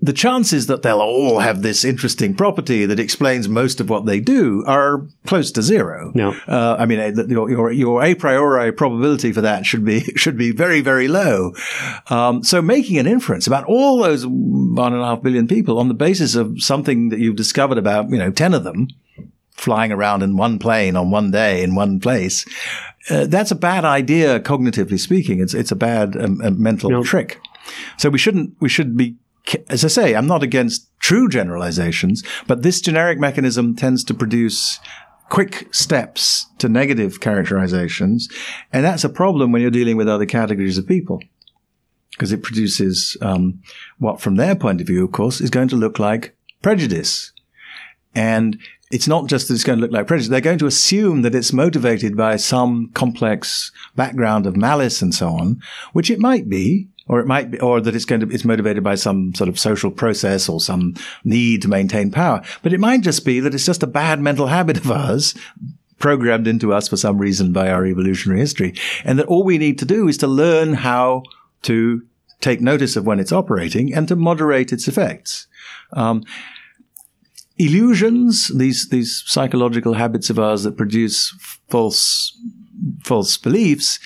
[0.00, 4.20] the chances that they'll all have this interesting property that explains most of what they
[4.20, 6.12] do are close to zero.
[6.14, 6.36] No.
[6.46, 10.38] Uh, I mean, uh, your, your, your a priori probability for that should be, should
[10.38, 11.52] be very, very low.
[12.10, 15.88] Um, so making an inference about all those one and a half billion people on
[15.88, 18.86] the basis of something that you've discovered about, you know, 10 of them
[19.50, 22.44] flying around in one plane on one day in one place,
[23.10, 25.40] uh, that's a bad idea, cognitively speaking.
[25.40, 27.02] It's, it's a bad um, uh, mental No.
[27.02, 27.40] trick.
[27.96, 29.16] So we shouldn't, we should be,
[29.68, 34.80] as I say, I'm not against true generalizations, but this generic mechanism tends to produce
[35.28, 38.28] quick steps to negative characterizations.
[38.72, 41.22] And that's a problem when you're dealing with other categories of people.
[42.10, 43.62] Because it produces um,
[43.98, 47.32] what, from their point of view, of course, is going to look like prejudice.
[48.14, 48.58] And
[48.90, 50.28] it's not just that it's going to look like prejudice.
[50.28, 55.28] They're going to assume that it's motivated by some complex background of malice and so
[55.28, 55.60] on,
[55.92, 58.84] which it might be, or it might be, or that it's going to, it's motivated
[58.84, 60.94] by some sort of social process or some
[61.24, 62.42] need to maintain power.
[62.62, 65.34] But it might just be that it's just a bad mental habit of ours
[65.98, 68.74] programmed into us for some reason by our evolutionary history.
[69.04, 71.24] And that all we need to do is to learn how
[71.62, 72.02] to
[72.40, 75.48] take notice of when it's operating and to moderate its effects.
[75.94, 76.24] Um,
[77.56, 81.30] illusions, these, these psychological habits of ours that produce
[81.68, 82.38] false,
[83.02, 83.98] false beliefs,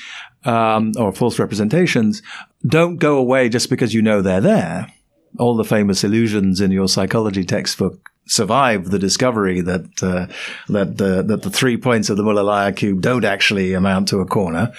[0.44, 2.22] um, or false representations
[2.66, 4.92] don't go away just because you know they're there.
[5.38, 10.26] All the famous illusions in your psychology textbook survive the discovery that uh,
[10.68, 14.26] that uh, that the three points of the Muller-Lyer cube don't actually amount to a
[14.26, 14.72] corner.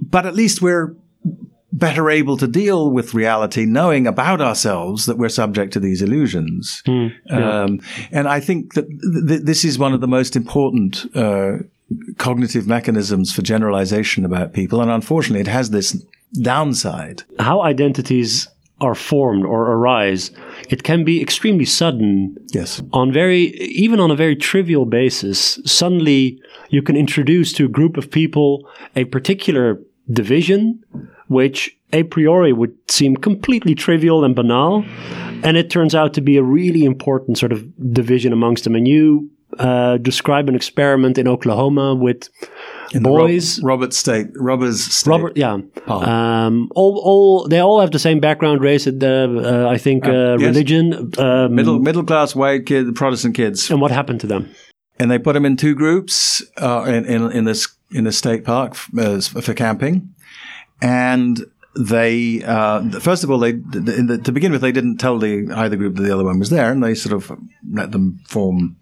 [0.00, 0.96] But at least we're
[1.72, 6.82] better able to deal with reality, knowing about ourselves that we're subject to these illusions.
[7.30, 11.58] um, and I think that th- th- this is one of the most important uh,
[12.16, 14.80] cognitive mechanisms for generalization about people.
[14.80, 17.22] And unfortunately, it has this downside.
[17.38, 18.48] How identities
[18.80, 20.30] are formed or arise,
[20.70, 22.80] it can be extremely sudden Yes.
[22.92, 23.46] on very
[23.84, 28.68] even on a very trivial basis suddenly you can introduce to a group of people
[28.94, 29.80] a particular
[30.12, 30.80] division
[31.26, 34.84] which a priori would seem completely trivial and banal
[35.42, 38.86] and it turns out to be a really important sort of division amongst them and
[38.86, 42.28] you uh, describe an experiment in oklahoma with
[42.92, 45.10] In boys Robert State, Robert's State.
[45.10, 45.58] Robert, yeah.
[45.86, 46.08] Park.
[46.08, 50.38] Um, all, all, they all have the same background, race, uh, uh, I think, uh,
[50.38, 50.48] yes.
[50.48, 51.12] religion.
[51.18, 54.48] Um, middle middle class white kid, Protestant kids, and what happened to them?
[54.98, 58.44] and they put them in two groups uh, in, in in this in the state
[58.44, 60.14] park uh, for camping,
[60.82, 61.44] and
[61.78, 65.50] they uh, first of all they in the, to begin with they didn't tell the
[65.54, 67.38] either group that the other one was there, and they sort of
[67.70, 68.76] let them form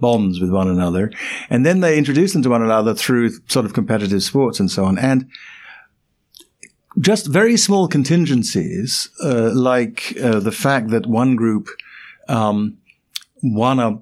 [0.00, 1.12] bonds with one another,
[1.50, 4.84] and then they introduce them to one another through sort of competitive sports and so
[4.84, 5.28] on, and
[7.00, 11.68] just very small contingencies, uh, like uh, the fact that one group
[12.28, 12.78] um,
[13.42, 13.98] won a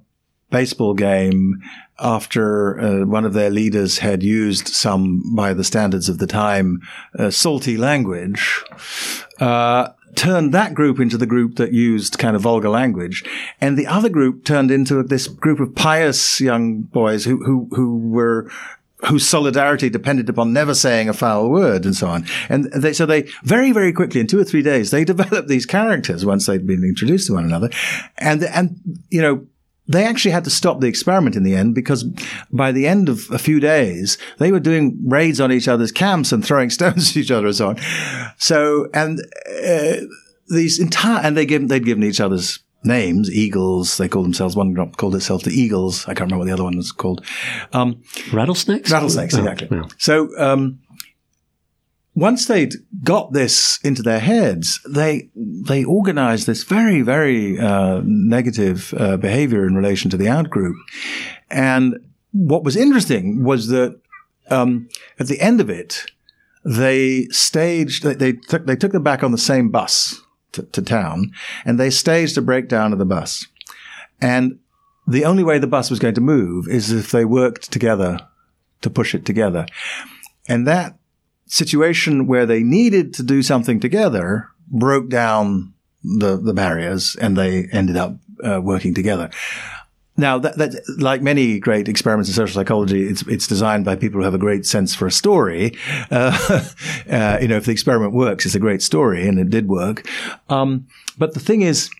[0.50, 1.60] baseball game
[1.98, 6.80] after uh, one of their leaders had used some, by the standards of the time,
[7.18, 8.62] uh, salty language,
[9.40, 13.24] uh, turned that group into the group that used kind of vulgar language.
[13.60, 17.98] and the other group turned into this group of pious young boys who who who
[17.98, 18.50] were
[19.04, 22.24] whose solidarity depended upon never saying a foul word and so on.
[22.48, 25.66] And they, so they very, very quickly, in two or three days, they developed these
[25.66, 27.70] characters once they'd been introduced to one another.
[28.16, 29.46] And, and, you know,
[29.88, 32.04] they actually had to stop the experiment in the end because
[32.50, 36.32] by the end of a few days, they were doing raids on each other's camps
[36.32, 37.78] and throwing stones at each other and so on.
[38.38, 39.20] So, and,
[39.64, 40.06] uh,
[40.48, 43.96] these entire, and they give, they'd given each other's names, Eagles.
[43.96, 46.04] They called themselves, one group called itself the Eagles.
[46.04, 47.24] I can't remember what the other one was called.
[47.72, 48.90] Um, rattlesnakes?
[48.90, 49.76] Rattlesnakes, oh, exactly.
[49.76, 49.88] Yeah.
[49.98, 50.78] So, um,
[52.16, 52.74] once they'd
[53.04, 59.66] got this into their heads, they they organized this very very uh, negative uh, behavior
[59.66, 60.76] in relation to the out group.
[61.50, 61.98] And
[62.32, 64.00] what was interesting was that
[64.48, 66.06] um, at the end of it,
[66.64, 68.02] they staged.
[68.02, 71.32] They, they took they took them back on the same bus to, to town,
[71.66, 73.46] and they staged a breakdown of the bus.
[74.22, 74.58] And
[75.06, 78.26] the only way the bus was going to move is if they worked together
[78.80, 79.66] to push it together.
[80.48, 80.98] And that
[81.46, 87.66] situation where they needed to do something together broke down the, the barriers and they
[87.72, 89.30] ended up uh, working together.
[90.18, 94.20] Now, that, that, like many great experiments in social psychology, it's it's designed by people
[94.20, 95.76] who have a great sense for a story.
[96.10, 96.32] Uh,
[97.10, 100.08] uh, you know, if the experiment works, it's a great story, and it did work.
[100.48, 100.86] Um,
[101.18, 101.90] but the thing is,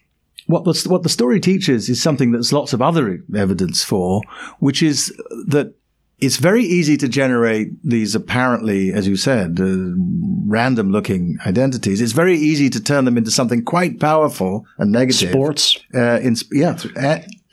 [0.46, 4.22] what the, what the story teaches is something that's lots of other evidence for,
[4.60, 5.08] which is
[5.48, 5.74] that
[6.18, 9.66] it's very easy to generate these apparently, as you said, uh,
[10.46, 12.00] random looking identities.
[12.00, 15.30] It's very easy to turn them into something quite powerful and negative.
[15.30, 15.78] Sports.
[15.94, 16.76] Uh, in, yeah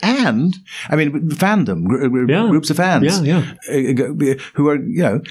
[0.04, 0.56] and
[0.89, 2.49] I mean fandom gr- yeah.
[2.49, 4.34] groups of fans, yeah, yeah.
[4.34, 5.21] Uh, who are you know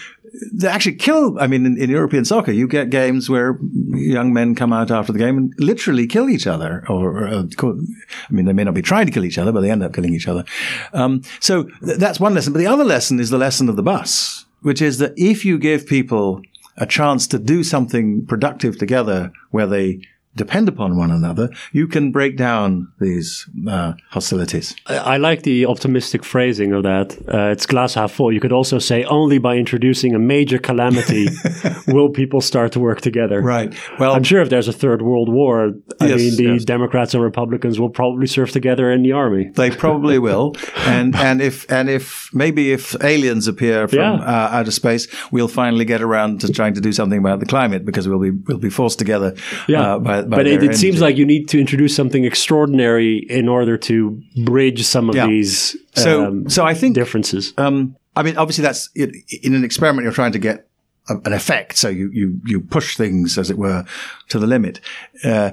[0.53, 1.39] they actually kill.
[1.39, 5.13] I mean, in, in, European soccer, you get games where young men come out after
[5.13, 8.83] the game and literally kill each other, or, uh, I mean, they may not be
[8.83, 10.45] trying to kill each other, but they end up killing each other.
[10.93, 12.53] Um, so th- that's one lesson.
[12.53, 15.59] But the other lesson is the lesson of the bus, which is that if you
[15.59, 16.43] give people
[16.77, 20.01] a chance to do something productive together, where they
[20.35, 24.75] depend upon one another, you can break down these uh, hostilities.
[24.87, 27.17] I, I, like the optimistic phrasing of that.
[27.33, 28.33] Uh, it's glass half full.
[28.33, 31.29] You could also say only by introducing a major calamity
[31.89, 33.41] will people start to work together.
[33.41, 33.75] Right.
[33.99, 36.65] Well, I'm sure if there's a third world war, I yes, mean, the yes.
[36.65, 39.51] Democrats and Republicans will probably serve together in the army.
[39.55, 40.55] They probably will.
[40.77, 44.15] and and if and if maybe if aliens appear from yeah.
[44.15, 47.85] uh, outer space, we'll finally get around to trying to do something about the climate
[47.85, 49.35] because we'll be we'll be forced together
[49.69, 49.95] yeah.
[49.95, 53.77] Uh, by but it, it seems like you need to introduce something extraordinary in order
[53.77, 55.27] to bridge some of yeah.
[55.27, 57.53] these so um, so I think differences.
[57.57, 60.05] Um, I mean, obviously, that's in an experiment.
[60.05, 60.69] You're trying to get
[61.09, 61.77] an effect.
[61.77, 63.85] So you, you, you push things, as it were,
[64.29, 64.81] to the limit.
[65.25, 65.51] Uh,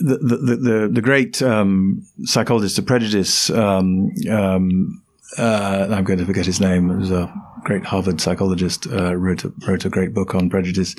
[0.00, 5.02] the, the, the, the, great, um, psychologist of prejudice, um, um,
[5.38, 6.90] uh, I'm going to forget his name.
[6.90, 7.32] It was a
[7.64, 10.94] great Harvard psychologist, uh, wrote, a, wrote a great book on prejudice,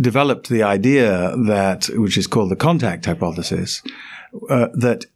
[0.00, 3.82] developed the idea that, which is called the contact hypothesis,
[4.48, 5.06] uh, that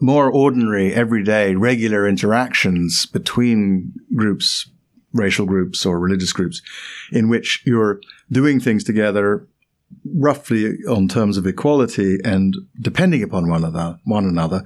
[0.00, 4.70] more ordinary, everyday, regular interactions between groups,
[5.12, 6.62] racial groups or religious groups,
[7.10, 9.46] in which you're doing things together
[10.04, 14.62] roughly on terms of equality and depending upon one another, one another,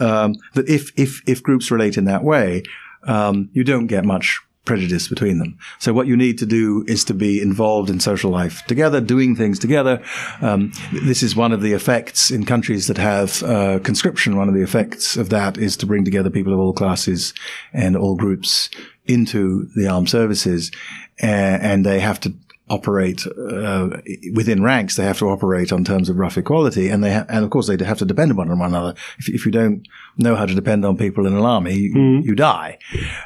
[0.00, 2.62] um, that if if if groups relate in that way,
[3.06, 5.56] um, you don't get much prejudice between them.
[5.78, 9.36] So what you need to do is to be involved in social life together, doing
[9.36, 10.02] things together.
[10.42, 14.36] Um, this is one of the effects in countries that have uh, conscription.
[14.36, 17.32] One of the effects of that is to bring together people of all classes
[17.72, 18.68] and all groups
[19.06, 20.72] into the armed services,
[21.20, 22.34] and they have to
[22.68, 23.88] operate uh,
[24.34, 24.96] within ranks.
[24.96, 27.68] They have to operate on terms of rough equality, and they ha- and of course
[27.68, 28.94] they have to depend upon one another.
[29.18, 32.24] If, if you don't know how to depend on people in an army, mm.
[32.24, 32.78] you die.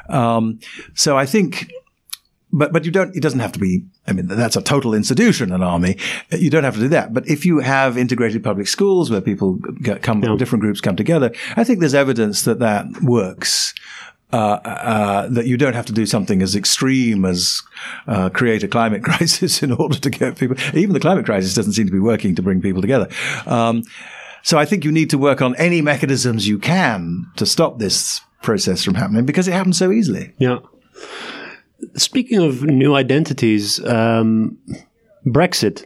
[0.09, 0.59] Um,
[0.93, 1.71] so I think.
[2.53, 5.53] But, but you don't, it doesn't have to be, I mean, that's a total institution,
[5.53, 5.95] an army.
[6.31, 7.13] You don't have to do that.
[7.13, 9.57] But if you have integrated public schools where people
[10.01, 10.35] come, yeah.
[10.35, 13.73] different groups come together, I think there's evidence that that works.
[14.33, 17.61] Uh, uh, that you don't have to do something as extreme as
[18.07, 20.55] uh, create a climate crisis in order to get people.
[20.73, 23.09] Even the climate crisis doesn't seem to be working to bring people together.
[23.45, 23.83] Um,
[24.43, 28.21] so I think you need to work on any mechanisms you can to stop this
[28.41, 30.33] process from happening because it happens so easily.
[30.37, 30.59] Yeah.
[31.95, 34.57] Speaking of new identities, um,
[35.25, 35.85] Brexit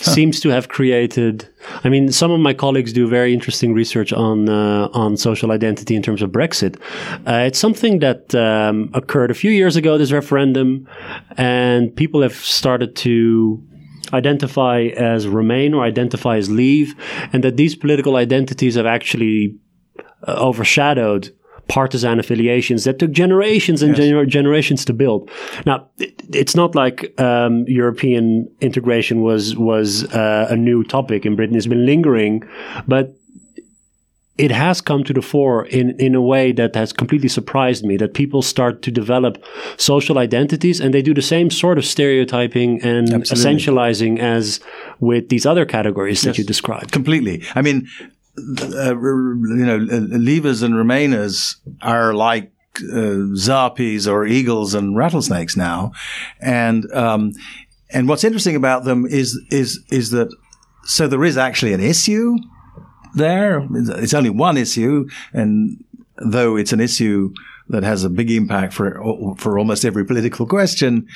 [0.00, 0.12] huh.
[0.12, 1.48] seems to have created.
[1.84, 5.94] I mean, some of my colleagues do very interesting research on uh, on social identity
[5.94, 6.76] in terms of Brexit.
[7.26, 9.98] Uh, it's something that um, occurred a few years ago.
[9.98, 10.88] This referendum,
[11.36, 13.62] and people have started to
[14.12, 16.94] identify as remain or identify as leave,
[17.32, 19.56] and that these political identities have actually
[20.26, 21.30] uh, overshadowed
[21.68, 24.06] partisan affiliations that took generations and Yes.
[24.06, 25.30] gener- generations to build.
[25.66, 31.36] Now, it, it's not like um, European integration was was uh, a new topic in
[31.36, 31.56] Britain.
[31.56, 32.42] It's been lingering,
[32.86, 33.14] but
[34.38, 37.96] it has come to the fore in, in a way that has completely surprised me
[37.96, 39.42] that people start to develop
[39.76, 43.34] social identities and they do the same sort of stereotyping and Absolutely.
[43.34, 44.60] essentializing as
[45.00, 46.92] with these other categories that you described.
[46.92, 47.42] completely.
[47.56, 47.88] I mean,
[48.38, 55.92] uh, you know, leavers and remainers are like uh, zarpies or eagles and rattlesnakes now,
[56.40, 57.32] and um,
[57.90, 60.28] and what's interesting about them is is is that
[60.84, 62.36] so there is actually an issue
[63.14, 63.66] there.
[63.72, 65.84] It's only one issue, and
[66.22, 67.32] though it's an issue
[67.70, 71.06] that has a big impact for for almost every political question,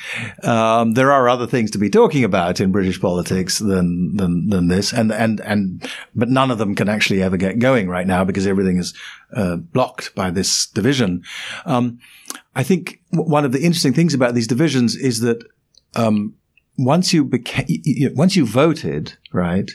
[0.43, 4.67] um, there are other things to be talking about in British politics than than than
[4.67, 8.23] this, and and and but none of them can actually ever get going right now
[8.23, 8.93] because everything is
[9.35, 11.23] uh, blocked by this division.
[11.65, 11.99] Um,
[12.55, 15.43] I think one of the interesting things about these divisions is that
[15.95, 16.35] um,
[16.77, 17.67] once you became
[18.15, 19.71] once you voted, right,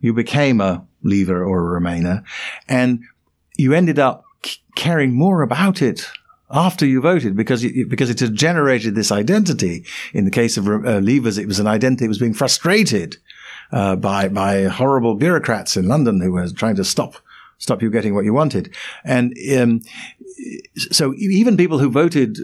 [0.00, 2.24] you became a leaver or a remainer,
[2.68, 3.00] and
[3.56, 4.25] you ended up
[4.74, 6.06] caring more about it
[6.50, 9.84] after you voted because you, because it had generated this identity.
[10.12, 13.16] In the case of uh, leavers, it was an identity that was being frustrated
[13.72, 17.16] uh, by by horrible bureaucrats in London who were trying to stop
[17.58, 18.74] stop you getting what you wanted,
[19.04, 19.36] and.
[19.56, 19.82] Um,
[20.76, 22.36] so even people who voted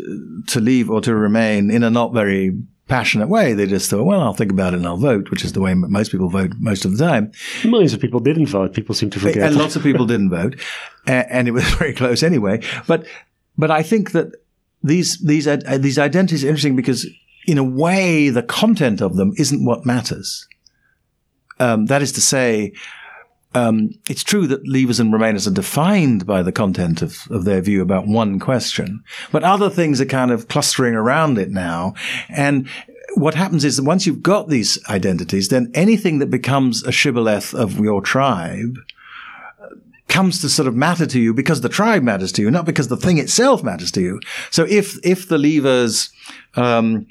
[0.47, 2.57] to leave or to remain in a not very
[2.93, 5.55] passionate way, they just thought, well, I'll think about it and I'll vote, which is
[5.55, 7.33] the way most people vote most of the time.
[7.65, 8.75] Millions of people didn't vote.
[8.75, 9.45] People seem to forget.
[9.45, 10.61] And lots of people didn't vote,
[11.07, 12.61] and, it was very close anyway.
[12.87, 13.07] But
[13.57, 14.35] but I think that
[14.83, 17.07] these these uh, these identities are interesting because
[17.47, 20.47] in a way the content of them isn't what matters.
[21.59, 22.75] Um, that is to say.
[23.55, 27.61] Um, it's true that leavers and remainers are defined by the content of, of their
[27.61, 31.95] view about one question, but other things are kind of clustering around it now.
[32.29, 32.69] And
[33.15, 37.55] what happens is that once you've got these identities, then anything that becomes a shibboleth
[37.55, 38.79] of your tribe
[40.09, 42.89] comes to sort of matter to you because the tribe matters to you, not because
[42.89, 44.21] the thing itself matters to you.
[44.51, 46.11] So if if the leavers
[46.55, 47.07] um,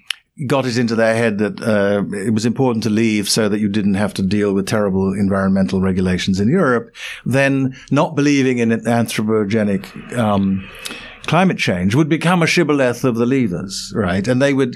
[0.48, 3.70] got it into their head that uh, it was important to leave so that you
[3.70, 6.94] didn't have to deal with terrible environmental regulations in Europe,
[7.26, 10.68] then not believing in anthropogenic um,
[11.28, 14.28] climate change would become a shibboleth of the leavers, right?
[14.28, 14.76] And they would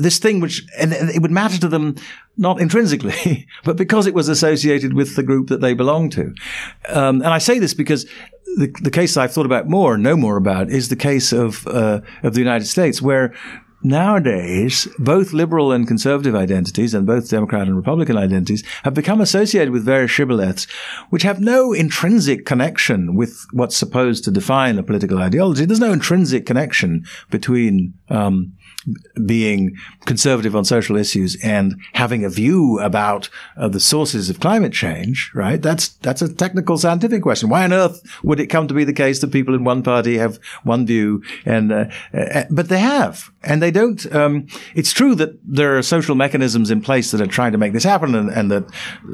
[0.00, 1.96] this thing which and it would matter to them
[2.36, 6.34] not intrinsically, but because it was associated with the group that they belonged to.
[6.88, 8.04] Um, and I say this because
[8.56, 11.66] the, the case I've thought about more, and know more about, is the case of
[11.66, 13.34] uh, of the United States, where
[13.84, 19.70] nowadays both liberal and conservative identities and both Democrat and Republican identities have become associated
[19.70, 20.68] with various shibboleths,
[21.10, 25.64] which have no intrinsic connection with what's supposed to define a political ideology.
[25.64, 28.54] There's no intrinsic connection between um,
[29.24, 34.72] being conservative on social issues and having a view about uh, the sources of climate
[34.72, 35.60] change, right?
[35.60, 37.48] That's that's a technical scientific question.
[37.48, 40.18] Why on earth would it come to be the case that people in one party
[40.18, 45.14] have one view and uh, uh, but they have and they don't um, it's true
[45.14, 48.30] that there are social mechanisms in place that are trying to make this happen and,
[48.30, 48.64] and that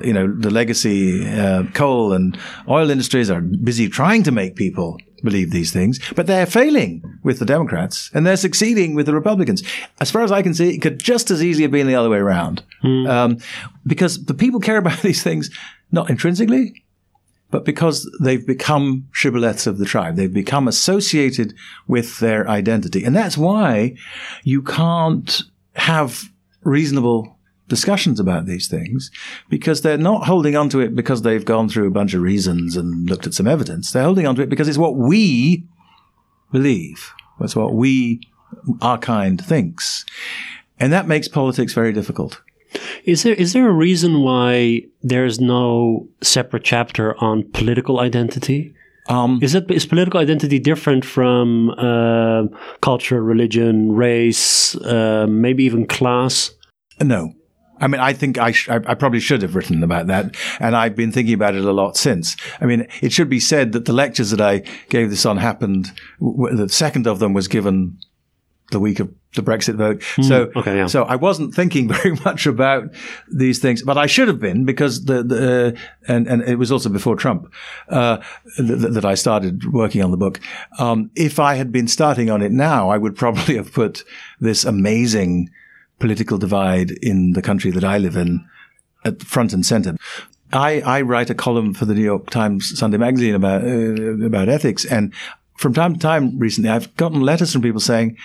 [0.03, 4.99] you know the legacy uh, coal and oil industries are busy trying to make people
[5.23, 9.62] believe these things, but they're failing with the Democrats and they're succeeding with the Republicans.
[10.01, 12.11] As far as I can see, it could just as easily have been the other
[12.11, 12.62] way around.
[13.07, 13.39] Um,
[13.87, 15.51] because the people care about these things
[15.93, 16.85] not intrinsically,
[17.51, 20.16] but because they've become shibboleths of the tribe.
[20.16, 21.55] They've become associated
[21.89, 23.05] with their identity.
[23.05, 23.97] And that's why
[24.45, 25.43] you can't
[25.75, 26.31] have
[26.62, 27.37] reasonable
[27.71, 29.11] discussions about these things
[29.49, 32.77] because they're not holding on to it because they've gone through a bunch of reasons
[32.77, 33.93] and looked at some evidence.
[33.93, 35.64] They're holding on to it because it's what we
[36.53, 37.12] believe.
[37.41, 38.21] It's what we,
[38.83, 40.05] our kind, thinks.
[40.79, 42.43] And that makes politics very difficult.
[43.05, 48.75] Is there is there a reason why there is no separate chapter on political identity?
[49.09, 52.45] Um, Is it is political identity different from uh,
[52.81, 56.53] culture, religion, race, uh, maybe even class?
[57.01, 57.33] No.
[57.81, 60.76] I mean, I think I, sh- I, I probably should have written about that, and
[60.76, 62.37] I've been thinking about it a lot since.
[62.61, 65.89] I mean, it should be said that the lectures that I gave this on happened.
[66.20, 67.99] W- the second of them was given
[68.70, 70.03] the week of the Brexit vote.
[70.22, 70.87] so, okay, yeah.
[70.87, 72.85] so I wasn't thinking very much about
[73.33, 75.81] these things, but I should have been because the, the uh,
[76.12, 77.53] and and it was also before Trump
[77.89, 78.18] uh,
[78.57, 80.41] th- that I started working on the book.
[80.78, 84.05] Um, if I had been starting on it now, I would probably have put
[84.41, 85.51] this amazing
[86.01, 88.45] political divide in the country that I live in
[89.05, 89.97] at front and center.
[90.53, 94.49] I, I write a column for the New York Times Sunday magazine about uh, about
[94.49, 95.15] ethics, and
[95.57, 98.17] from time to time recently, I've gotten letters from people saying,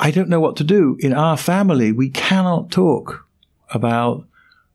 [0.00, 1.92] "I don't know what to do in our family.
[1.92, 3.26] We cannot talk
[3.70, 4.26] about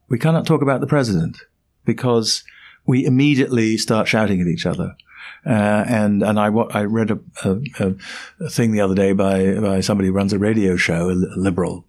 [0.09, 1.37] we cannot talk about the president
[1.85, 2.43] because
[2.85, 4.95] we immediately start shouting at each other."
[5.45, 7.95] Uh, and and I, I read a, a,
[8.39, 11.85] a, thing the other day by by somebody who runs a radio show, a liberal,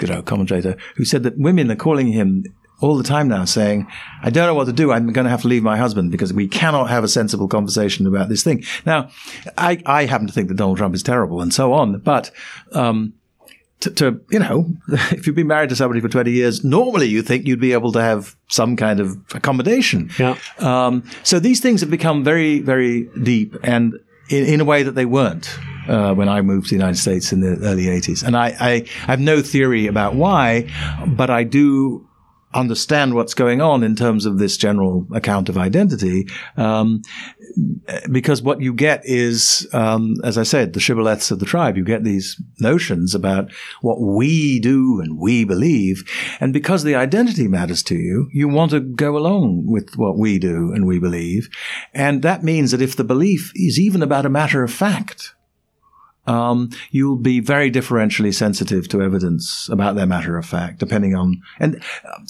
[0.00, 2.44] you know, commentator, who said that women are calling him
[2.82, 3.86] all the time now saying,
[4.22, 4.90] I don't know what to do.
[4.90, 8.06] I'm going to have to leave my husband because we cannot have a sensible conversation
[8.08, 8.64] about this thing.
[8.84, 9.08] Now,
[9.56, 12.32] I, I happen to think that Donald Trump is terrible and so on, but,
[12.72, 13.14] um,
[13.82, 17.22] to, to, you know, if you've been married to somebody for 20 years, normally you
[17.22, 20.10] think you'd be able to have some kind of accommodation.
[20.18, 20.36] Yeah.
[20.58, 23.94] Um, so these things have become very, very deep and
[24.28, 25.58] in, in a way that they weren't.
[25.88, 28.22] Uh, when I moved to the United States in the early 80s.
[28.22, 30.70] And I, I, I have no theory about why,
[31.08, 32.06] but I do
[32.54, 36.26] understand what's going on in terms of this general account of identity.
[36.56, 37.02] Um,
[38.10, 41.76] because what you get is, um, as I said, the shibboleths of the tribe.
[41.76, 46.02] You get these notions about what we do and we believe.
[46.40, 50.38] And because the identity matters to you, you want to go along with what we
[50.38, 51.48] do and we believe.
[51.92, 55.34] And that means that if the belief is even about a matter of fact,
[56.26, 61.42] um, you'll be very differentially sensitive to evidence about their matter of fact, depending on,
[61.58, 61.82] and,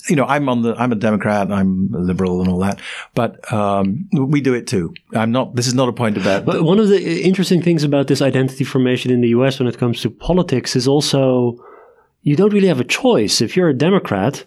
[0.08, 2.80] you know, I'm on the, I'm a Democrat, I'm a liberal and all that,
[3.14, 4.94] but, um, we do it too.
[5.12, 6.44] I'm not, this is not a point about.
[6.44, 9.78] But one of the interesting things about this identity formation in the US when it
[9.78, 11.62] comes to politics is also,
[12.22, 13.40] you don't really have a choice.
[13.40, 14.46] If you're a Democrat,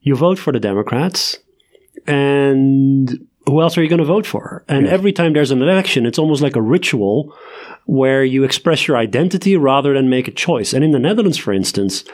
[0.00, 1.38] you vote for the Democrats
[2.06, 4.64] and who else are you going to vote for?
[4.68, 7.34] And every time there's an election, it's almost like a ritual
[7.86, 10.72] where you express your identity rather than make a choice.
[10.72, 12.04] And in the Netherlands, for instance,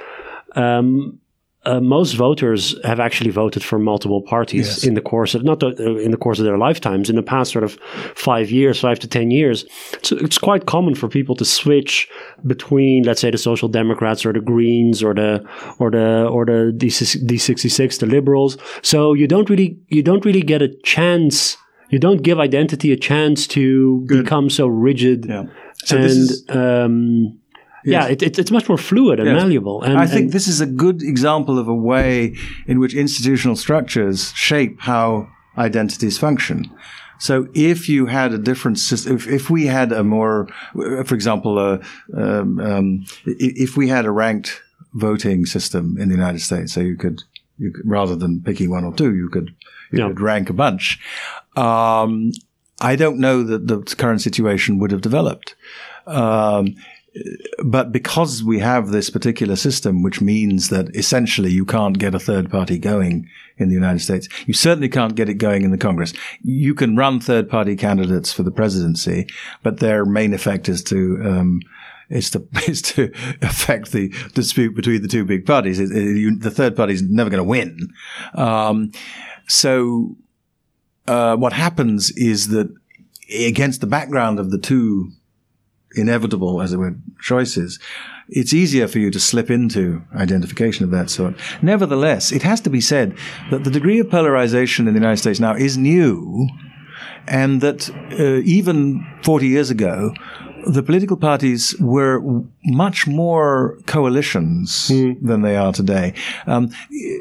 [0.54, 1.20] um,
[1.66, 4.84] uh, most voters have actually voted for multiple parties yes.
[4.84, 7.10] in the course of not the, uh, in the course of their lifetimes.
[7.10, 7.76] In the past, sort of
[8.14, 9.64] five years, five to ten years,
[10.02, 12.08] so it's quite common for people to switch
[12.46, 15.44] between, let's say, the Social Democrats or the Greens or the
[15.80, 18.56] or the or the D sixty six, the Liberals.
[18.82, 21.56] So you don't really you don't really get a chance.
[21.89, 24.24] You don't give identity a chance to Good.
[24.24, 25.26] become so rigid.
[25.26, 25.45] Yeah.
[25.84, 27.39] So and, is, um,
[27.87, 28.07] Yes.
[28.07, 29.41] Yeah, it, it, it's much more fluid and yes.
[29.41, 29.80] malleable.
[29.84, 32.34] And, I think and this is a good example of a way
[32.66, 36.68] in which institutional structures shape how identities function.
[37.20, 41.61] So if you had a different system, if, if we had a more, for example,
[41.61, 41.78] uh,
[42.16, 44.61] um, um, if we had a ranked
[44.95, 47.22] voting system in the United States, so you could,
[47.59, 49.54] you could rather than picking one or two, you could,
[49.90, 50.09] you yeah.
[50.09, 51.00] could rank a bunch.
[51.57, 52.32] Um,
[52.80, 55.54] I don't know that the current situation would have developed.
[56.07, 56.74] Um,
[57.64, 62.18] but because we have this particular system, which means that essentially you can't get a
[62.18, 65.78] third party going in the United States, you certainly can't get it going in the
[65.78, 66.12] Congress.
[66.42, 69.26] You can run third party candidates for the presidency,
[69.62, 71.61] but their main effect is to um,
[72.09, 75.78] is to is to affect the dispute between the two big parties.
[75.78, 77.88] It, it, you, the third party is never going to win.
[78.34, 78.92] Um,
[79.48, 80.16] so
[81.07, 82.72] uh, what happens is that
[83.38, 85.11] against the background of the two
[85.94, 87.78] inevitable, as it were, choices,
[88.28, 91.34] it's easier for you to slip into identification of that sort.
[91.62, 93.16] Nevertheless, it has to be said
[93.50, 96.48] that the degree of polarization in the United States now is new,
[97.28, 97.88] and that
[98.18, 100.12] uh, even 40 years ago,
[100.66, 102.20] the political parties were
[102.64, 105.16] much more coalitions mm.
[105.22, 106.12] than they are today.
[106.46, 106.70] Um,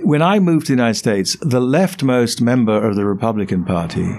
[0.04, 4.18] when I moved to the United States, the leftmost member of the Republican Party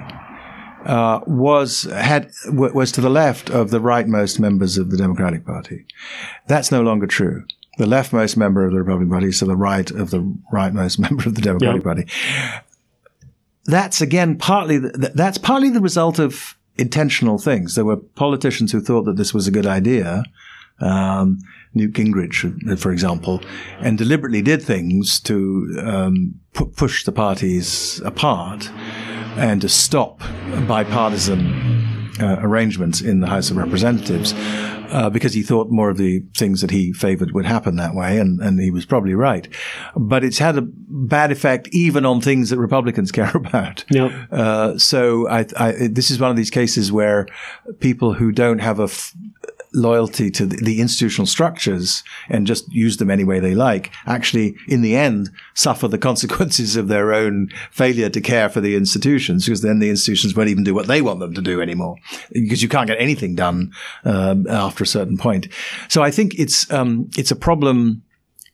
[0.84, 5.84] uh, was had was to the left of the rightmost members of the Democratic Party.
[6.46, 7.44] That's no longer true.
[7.78, 10.20] The leftmost member of the Republican Party is to the right of the
[10.52, 12.06] rightmost member of the Democratic Party.
[13.64, 17.74] That's again partly the, that's partly the result of intentional things.
[17.74, 20.24] There were politicians who thought that this was a good idea.
[20.80, 21.38] Um,
[21.74, 23.40] Newt Gingrich, for example,
[23.80, 28.70] and deliberately did things to um, pu- push the parties apart
[29.36, 30.20] and to stop
[30.66, 31.85] bipartisan
[32.20, 34.34] uh, arrangements in the House of Representatives.
[34.88, 38.18] Uh, because he thought more of the things that he favored would happen that way,
[38.18, 39.48] and, and he was probably right.
[39.96, 43.84] But it's had a bad effect even on things that Republicans care about.
[43.90, 44.12] Yep.
[44.30, 47.26] Uh, so I, I, this is one of these cases where
[47.80, 49.12] people who don't have a f-
[49.76, 54.56] loyalty to the, the, institutional structures and just use them any way they like, actually,
[54.66, 59.44] in the end, suffer the consequences of their own failure to care for the institutions,
[59.44, 61.96] because then the institutions won't even do what they want them to do anymore,
[62.32, 63.70] because you can't get anything done
[64.04, 65.48] um, after a certain point.
[65.88, 68.02] So I think it's um, it's a problem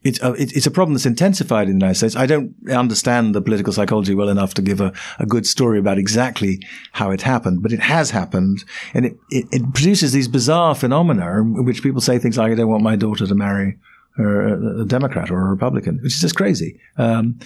[0.04, 2.16] it's a, it's a problem that's intensified in the United States.
[2.16, 5.98] I don't understand the political psychology well enough to give a, a good story about
[5.98, 6.60] exactly
[6.92, 11.40] how it happened, but it has happened, and it, it, it produces these bizarre phenomena
[11.40, 13.78] in which people say things like, "I don't want my daughter to marry."
[14.18, 16.78] a, Democrat or a Republican, which is just crazy.
[16.98, 17.38] Um,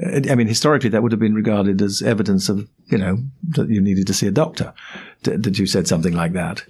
[0.00, 3.18] I mean, historically, that would have been regarded as evidence of, you know,
[3.50, 4.72] that you needed to see a doctor
[5.24, 6.64] that you said something like that.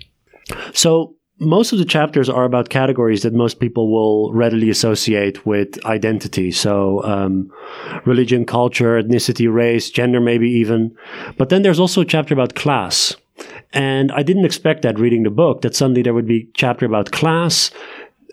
[0.73, 5.85] So most of the chapters are about categories that most people will readily associate with
[5.85, 6.53] identity.
[6.53, 7.53] So, um,
[8.05, 10.97] religion, culture, ethnicity, race, gender, maybe even.
[11.37, 13.17] But then there's also a chapter about class.
[13.73, 16.87] And I didn't expect that reading the book, that suddenly there would be a chapter
[16.87, 17.73] about class,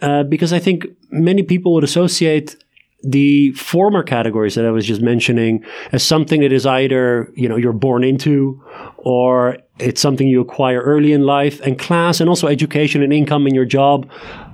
[0.04, 2.56] uh, because I think many people would associate
[3.04, 7.56] the former categories that I was just mentioning as something that is either, you know,
[7.56, 8.64] you're born into
[8.98, 13.48] or it's something you acquire early in life and class and also education and income
[13.48, 14.08] in your job.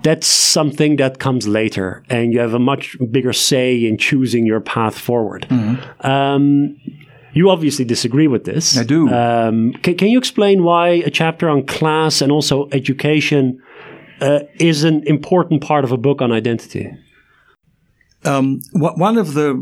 [0.03, 4.61] That's something that comes later and you have a much bigger say in choosing your
[4.61, 5.45] path forward.
[5.49, 6.07] Mm-hmm.
[6.07, 6.77] Um,
[7.33, 8.77] you obviously disagree with this.
[8.77, 9.09] I do.
[9.09, 13.61] Um, can, can you explain why a chapter on class and also education
[14.21, 16.91] uh, is an important part of a book on identity?
[18.27, 19.55] Um, one of the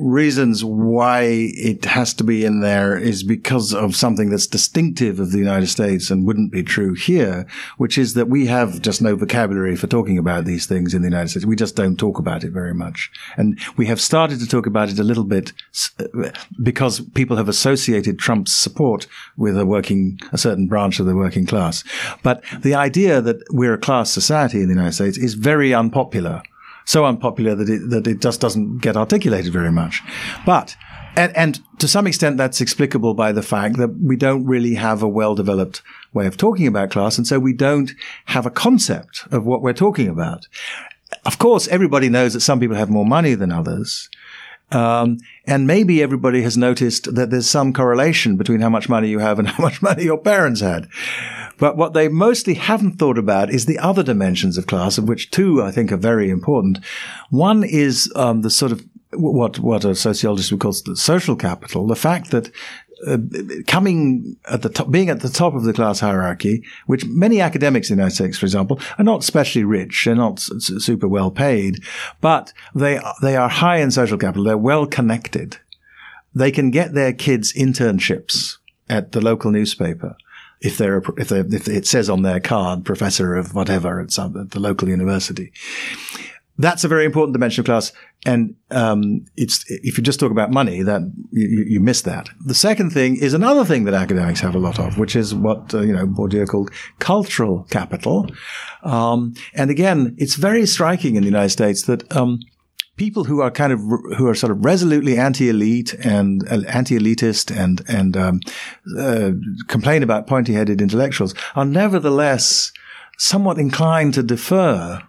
[0.00, 5.30] reasons why it has to be in there is because of something that's distinctive of
[5.30, 9.14] the United States and wouldn't be true here, which is that we have just no
[9.14, 11.46] vocabulary for talking about these things in the United States.
[11.46, 13.10] We just don't talk about it very much.
[13.36, 15.52] And we have started to talk about it a little bit
[15.98, 16.30] uh,
[16.62, 21.46] because people have associated Trump's support with a working, a certain branch of the working
[21.46, 21.84] class.
[22.22, 26.42] But the idea that we're a class society in the United States is very unpopular
[26.84, 30.02] so unpopular that it, that it just doesn't get articulated very much.
[30.44, 30.76] But,
[31.16, 35.02] and, and to some extent, that's explicable by the fact that we don't really have
[35.02, 37.18] a well developed way of talking about class.
[37.18, 37.92] And so we don't
[38.26, 40.46] have a concept of what we're talking about.
[41.24, 44.08] Of course, everybody knows that some people have more money than others.
[44.72, 49.18] Um, and maybe everybody has noticed that there's some correlation between how much money you
[49.18, 50.88] have and how much money your parents had.
[51.58, 55.30] But what they mostly haven't thought about is the other dimensions of class, of which
[55.30, 56.78] two I think are very important.
[57.28, 61.86] One is um, the sort of what what a sociologist would call the social capital,
[61.86, 62.50] the fact that
[63.06, 63.18] uh,
[63.66, 67.90] coming at the top, being at the top of the class hierarchy, which many academics
[67.90, 71.30] in the United States, for example, are not especially rich, they're not s- super well
[71.30, 71.82] paid,
[72.20, 74.44] but they they are high in social capital.
[74.44, 75.58] They're well connected.
[76.34, 80.16] They can get their kids internships at the local newspaper
[80.60, 84.36] if they're if, they if it says on their card professor of whatever at, some,
[84.36, 85.52] at the local university.
[86.58, 87.92] That's a very important dimension of class,
[88.26, 91.00] and um, it's if you just talk about money, that
[91.32, 92.28] you, you, miss that.
[92.44, 95.74] The second thing is another thing that academics have a lot of, which is what
[95.74, 98.30] uh, you know Bourdieu called cultural capital.
[98.82, 102.40] Um, and again, it's very striking in the United States that um,
[102.96, 103.80] people who are kind of
[104.18, 108.40] who are sort of resolutely anti-elite and uh, anti-elitist and and um,
[108.98, 109.30] uh,
[109.68, 112.70] complain about pointy-headed intellectuals are nevertheless
[113.16, 115.02] somewhat inclined to defer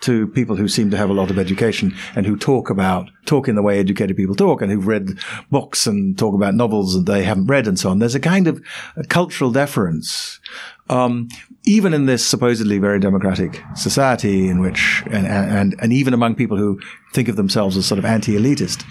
[0.00, 3.48] to people who seem to have a lot of education and who talk about talk
[3.48, 5.18] in the way educated people talk and who've read
[5.50, 7.98] books and talk about novels that they haven't read and so on.
[7.98, 8.62] There's a kind of
[8.96, 10.40] a cultural deference
[10.88, 11.28] um,
[11.64, 16.56] even in this supposedly very democratic society in which, and, and, and even among people
[16.56, 16.80] who
[17.12, 18.84] think of themselves as sort of anti-elitist.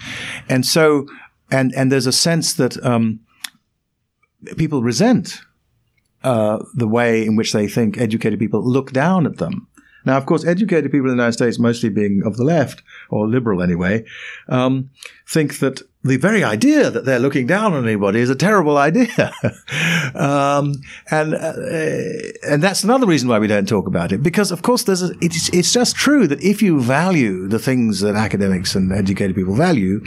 [0.48, 1.06] And so,
[1.50, 3.20] and, and there's a sense that, um,
[4.56, 5.40] people resent,
[6.22, 9.65] uh, the way in which they think educated people look down at them.
[10.06, 13.28] Now, of course, educated people in the United States, mostly being of the left, or
[13.28, 14.04] liberal anyway,
[14.48, 14.90] um,
[15.28, 19.32] think that the very idea that they're looking down on anybody is a terrible idea.
[20.14, 20.74] um,
[21.10, 21.52] and, uh,
[22.48, 24.22] and that's another reason why we don't talk about it.
[24.22, 28.00] Because, of course, there's a, it's, it's just true that if you value the things
[28.00, 30.04] that academics and educated people value,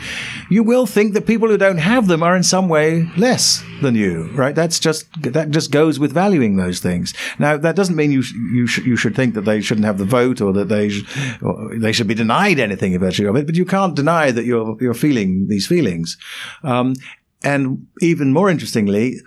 [0.49, 3.95] you will think that people who don't have them are in some way less than
[3.95, 4.55] you, right?
[4.55, 7.13] That's just, that just goes with valuing those things.
[7.37, 8.23] Now, that doesn't mean you,
[8.53, 11.37] you, sh- you should think that they shouldn't have the vote or that they, sh-
[11.41, 14.77] or they should be denied anything eventually of it, but you can't deny that you're,
[14.81, 16.17] you're feeling these feelings feelings.
[16.63, 16.95] Um,
[17.43, 19.21] and even more interestingly,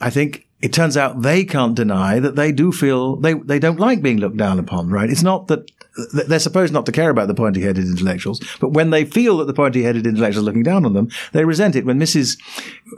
[0.00, 3.78] I think it turns out they can't deny that they do feel they, they don't
[3.78, 5.10] like being looked down upon, right?
[5.10, 5.70] It's not that
[6.12, 9.46] they're supposed not to care about the pointy headed intellectuals, but when they feel that
[9.46, 11.86] the pointy headed intellectuals are looking down on them, they resent it.
[11.86, 12.36] When Mrs.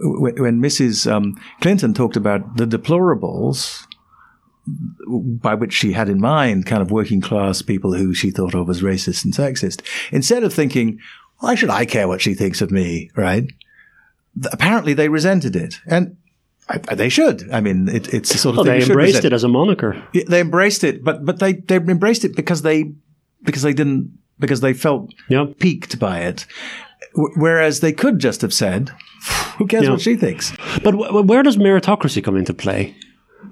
[0.01, 1.11] when Mrs.
[1.11, 3.87] Um, Clinton talked about the deplorables,
[5.07, 8.69] by which she had in mind kind of working class people who she thought of
[8.69, 10.99] as racist and sexist, instead of thinking,
[11.39, 13.45] why should I care what she thinks of me, right?
[14.53, 15.81] Apparently they resented it.
[15.87, 16.17] And
[16.69, 17.49] I, they should.
[17.51, 19.25] I mean, it, it's the sort of well, thing they embraced resent.
[19.27, 20.03] it as a moniker.
[20.13, 22.93] Yeah, they embraced it, but but they they embraced it because they
[23.43, 25.47] because they didn't because they felt Yeah.
[25.59, 26.47] piqued by it.
[27.15, 28.91] W- Whereas they could just have said,
[29.57, 29.91] "Who cares Yeah.
[29.93, 30.53] what she thinks?"
[30.85, 32.95] But w- where does meritocracy come into play?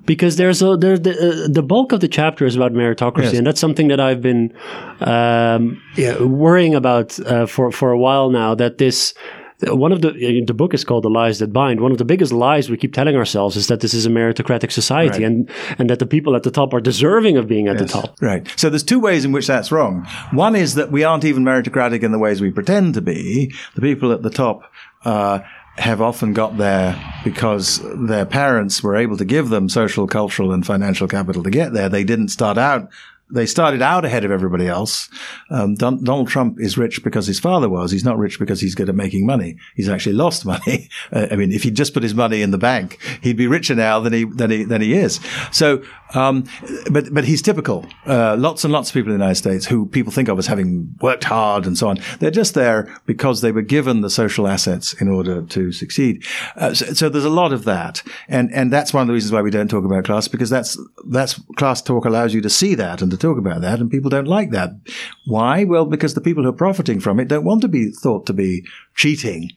[0.07, 3.35] Because there's a there's the uh, the bulk of the chapter is about meritocracy, Yes.
[3.39, 4.53] and that's something that I've been
[5.01, 8.55] um, yeah, worrying about uh, for for a while now.
[8.55, 9.15] That this
[9.63, 10.13] one of the
[10.47, 12.93] the book is called "The Lies That Bind." One of the biggest lies we keep
[12.93, 15.27] telling ourselves is that this is a meritocratic society, Right.
[15.33, 18.17] and and that the people at the top are deserving of being at the top.
[18.21, 18.47] Right.
[18.57, 20.07] So there's two ways in which that's wrong.
[20.33, 23.53] One is that we aren't even meritocratic in the ways we pretend to be.
[23.75, 24.63] The people at the top
[25.05, 25.39] uh,
[25.79, 30.65] have often got there because their parents were able to give them social, cultural, and
[30.65, 31.89] financial capital to get there.
[31.89, 32.89] They didn't start out.
[33.29, 35.09] They started out ahead of everybody else.
[35.51, 37.91] Um, Don- Donald Trump is rich because his father was.
[37.91, 39.57] He's not rich because he's good at making money.
[39.75, 40.89] He's actually lost money.
[41.13, 43.75] Uh, I mean, if he'd just put his money in the bank, he'd be richer
[43.75, 45.19] now than he than he than he is.
[45.51, 45.83] So,
[46.15, 46.45] um,
[46.91, 47.85] but but he's typical.
[48.07, 50.47] Uh, lots and lots of people in the United States who people think of as
[50.47, 51.99] having worked hard and so on.
[52.21, 56.25] They're just there because they were given the social assets in order to succeed.
[56.55, 59.33] Uh, so, so there's a lot of that, and and that's one of the reasons
[59.33, 62.77] why we don't talk about class because that's that's class talk allows you to see
[62.77, 64.71] that and to talk about that, and people don't like that.
[65.27, 65.65] Why?
[65.65, 68.33] Well, because the people who are profiting from it don't want to be thought to
[68.33, 68.65] be
[68.95, 69.51] cheating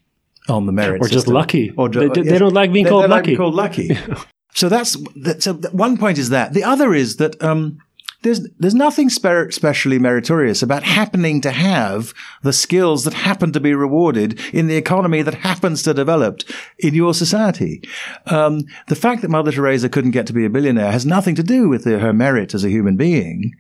[0.48, 1.34] on the merit Or just system.
[1.34, 1.70] lucky.
[1.70, 3.28] ju- They- they don't like being They- called they like lucky.
[3.28, 3.98] being called lucky.
[4.56, 4.98] so that's
[5.44, 6.54] so one point is that.
[6.54, 7.78] The other is that um,
[8.22, 12.14] there's there's nothing spe- specially meritorious about happening to have
[12.44, 16.42] the skills that happen to be rewarded in the economy that happens to develop
[16.78, 17.82] in your society.
[18.26, 21.44] Um, the fact that Mother Teresa couldn't get to be a billionaire has nothing to
[21.44, 23.54] do with her merit as a human being,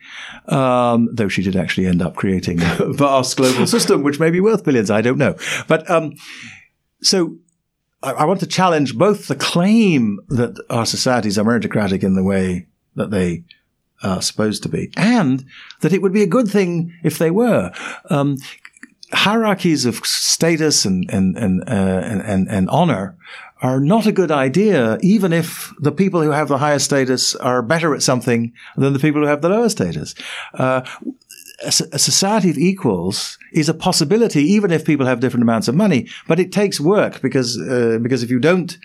[0.47, 4.41] um, though she did actually end up creating a vast global system which may be
[4.41, 4.91] worth billions.
[4.91, 5.35] I don't know,
[5.67, 5.89] but.
[5.89, 6.13] Um,
[7.01, 7.37] so
[8.03, 12.23] I, I want to challenge both the claim that our societies are meritocratic in the
[12.23, 13.43] way that they
[14.03, 15.45] are supposed to be, and
[15.81, 17.71] that it would be a good thing if they were.
[18.09, 18.37] Um,
[19.11, 23.17] hierarchies of status and and and, uh, and and and honor
[23.61, 27.61] are not a good idea, even if the people who have the higher status are
[27.61, 30.15] better at something than the people who have the lower status.
[30.53, 30.81] Uh,
[31.61, 36.07] a society of equals is a possibility, even if people have different amounts of money.
[36.25, 38.77] But it takes work because uh, because if you don't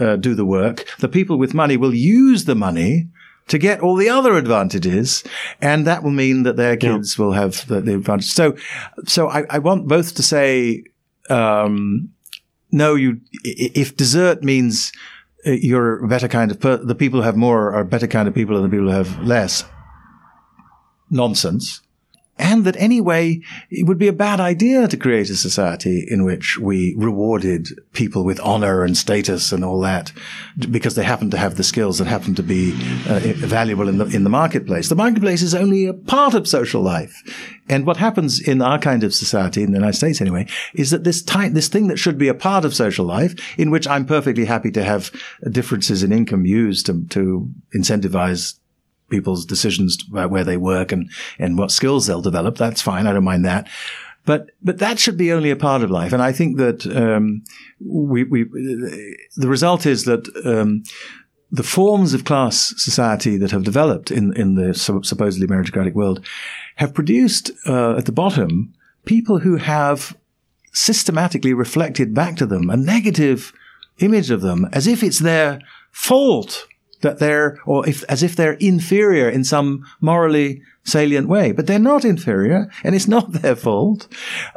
[0.00, 3.08] uh, do the work, the people with money will use the money
[3.48, 5.24] to get all the other advantages,
[5.60, 8.30] and that will mean that their kids will have the, the advantage.
[8.30, 8.56] So,
[9.06, 10.84] so I, I want both to say.
[11.30, 12.10] Um,
[12.70, 13.20] no, you.
[13.44, 14.92] If desert means
[15.46, 18.06] uh, you're a better kind of per- the people who have more are a better
[18.06, 19.64] kind of people than the people who have less.
[21.10, 21.82] Nonsense.
[22.42, 23.40] And that anyway,
[23.70, 28.24] it would be a bad idea to create a society in which we rewarded people
[28.24, 30.10] with honor and status and all that
[30.58, 32.72] because they happen to have the skills that happen to be
[33.08, 34.88] uh, valuable in the, in the marketplace.
[34.88, 37.14] The marketplace is only a part of social life.
[37.68, 41.04] And what happens in our kind of society, in the United States anyway, is that
[41.04, 44.04] this type, this thing that should be a part of social life, in which I'm
[44.04, 45.12] perfectly happy to have
[45.48, 48.58] differences in income used to, to incentivize
[49.12, 52.56] people's decisions about where they work and, and what skills they'll develop.
[52.56, 53.06] That's fine.
[53.06, 53.68] I don't mind that.
[54.24, 56.12] But, but that should be only a part of life.
[56.12, 57.42] And I think that, um,
[57.80, 58.44] we, we,
[59.36, 60.82] the result is that, um,
[61.54, 66.24] the forms of class society that have developed in, in the supposedly meritocratic world
[66.76, 68.72] have produced, uh, at the bottom,
[69.04, 70.16] people who have
[70.72, 73.52] systematically reflected back to them a negative
[73.98, 75.60] image of them as if it's their
[75.90, 76.66] fault
[77.02, 81.52] that they're, or if, as if they're inferior in some morally salient way.
[81.52, 84.08] But they're not inferior and it's not their fault.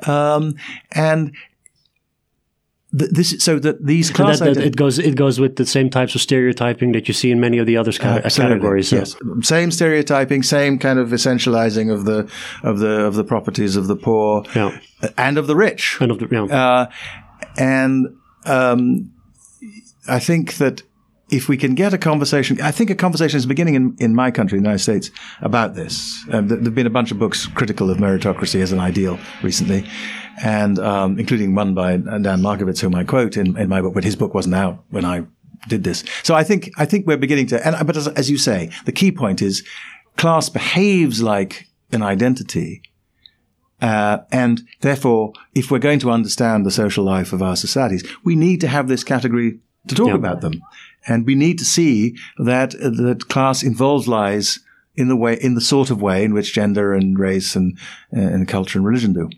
[0.07, 0.55] Um,
[0.91, 1.33] and
[2.97, 5.89] th- this, so that these class that, that it goes it goes with the same
[5.89, 8.89] types of stereotyping that you see in many of the other ca- categories.
[8.89, 12.29] so- Yes, same stereotyping, same kind of essentializing of the
[12.63, 14.79] of the of the properties of the poor Yeah.
[15.17, 15.97] and of the rich.
[15.99, 16.43] and of the- yeah.
[16.45, 16.91] Uh,
[17.57, 18.07] and
[18.45, 19.11] um,
[20.07, 20.83] I think that
[21.29, 24.29] if we can get a conversation, I think a conversation is beginning in, in my
[24.31, 25.09] country, the United States,
[25.41, 26.23] about this.
[26.31, 29.85] Um, there have been a bunch of books critical of meritocracy as an ideal recently,
[30.43, 34.03] and um, including one by Dan Markovits, whom I quote in, in my book, but
[34.03, 35.25] his book wasn't out when I
[35.67, 36.03] did this.
[36.21, 38.91] So I think I think we're beginning to, and but as, as you say, the
[38.91, 39.63] key point is
[40.17, 42.83] class behaves like an identity.
[43.81, 48.35] Uh, and therefore, if we're going to understand the social life of our societies, we
[48.35, 50.15] need to have this category to talk Yeah.
[50.15, 50.61] about them.
[51.07, 54.59] And we need to see that, uh, that class involves lies
[54.95, 57.77] in the way, in the sort of way in which gender and race and,
[58.15, 59.29] uh, and culture and religion do.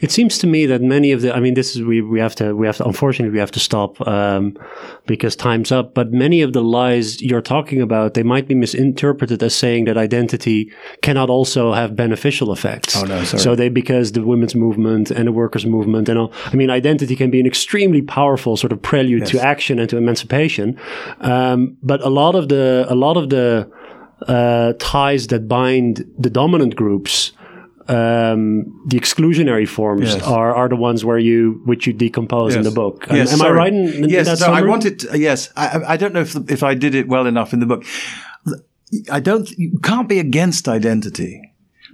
[0.00, 2.34] It seems to me that many of the, I mean, this is, we, we have
[2.36, 4.58] to, we have to, unfortunately, we have to stop, um,
[5.06, 9.42] because time's up, but many of the lies you're talking about, they might be misinterpreted
[9.42, 12.96] as saying that identity cannot also have beneficial effects.
[12.96, 13.40] Oh, no, sorry.
[13.40, 17.14] So they, because the women's movement and the workers' movement and all, I mean, identity
[17.14, 19.30] can be an extremely powerful sort of prelude Yes.
[19.30, 20.78] to action and to emancipation.
[21.20, 23.70] Um, but a lot of the, a lot of the,
[24.28, 27.32] uh, ties that bind the dominant groups,
[27.88, 30.22] um, the exclusionary forms Yes.
[30.22, 33.06] are, are the ones where you which you decompose in the book.
[33.10, 35.04] Am- Yes, am I right in, in yes, that so I wanted.
[35.14, 37.66] yes, I, I- don't know if the, if I did it well enough in the
[37.66, 37.84] book.
[39.10, 39.50] I don't.
[39.58, 41.40] You can't be against identity,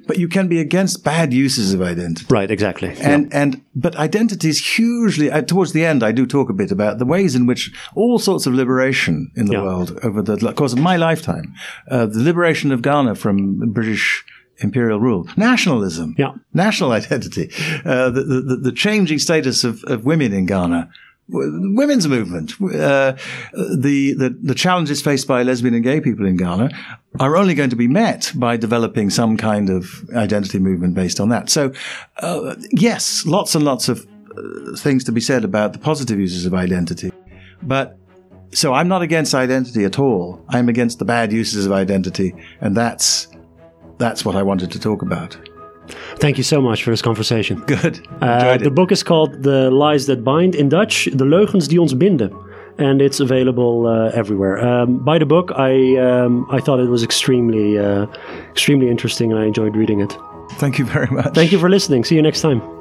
[0.06, 2.26] but you can be against bad uses of identity.
[2.28, 2.94] Right, exactly.
[3.00, 5.30] And and but identity is hugely.
[5.30, 8.18] Uh, towards the end, I do talk a bit about the ways in which all
[8.18, 9.62] sorts of liberation in the Yeah.
[9.62, 11.54] world over the course of my lifetime,
[11.90, 14.24] uh, the liberation of Ghana from British
[14.62, 16.32] imperial rule, nationalism, Yeah.
[16.54, 17.50] national identity,
[17.84, 20.88] uh, the, the the changing status of, of women in Ghana.
[21.32, 23.12] Women's movement, uh,
[23.52, 26.70] the, the the challenges faced by lesbian and gay people in Ghana
[27.20, 29.84] are only going to be met by developing some kind of
[30.16, 31.48] identity movement based on that.
[31.48, 31.72] So,
[32.16, 33.98] uh, yes, lots and lots of
[34.36, 37.12] uh, things to be said about the positive uses of identity,
[37.62, 37.96] but
[38.52, 40.44] so I'm not against identity at all.
[40.48, 43.28] I'm against the bad uses of identity, and that's
[44.00, 45.36] that's what I wanted to talk about.
[46.16, 47.60] Thank you so much for this conversation.
[47.66, 48.00] Good.
[48.20, 51.94] Uh, the book is called The Lies That Bind in Dutch, De Leugens die ons
[51.94, 52.32] binden.
[52.78, 54.58] And it's available uh, everywhere.
[54.58, 58.06] Um, by the book, I um, I thought it was extremely uh,
[58.50, 60.16] extremely interesting, and I enjoyed reading it.
[60.52, 61.34] Thank you very much.
[61.34, 62.04] Thank you for listening.
[62.04, 62.79] See you next time.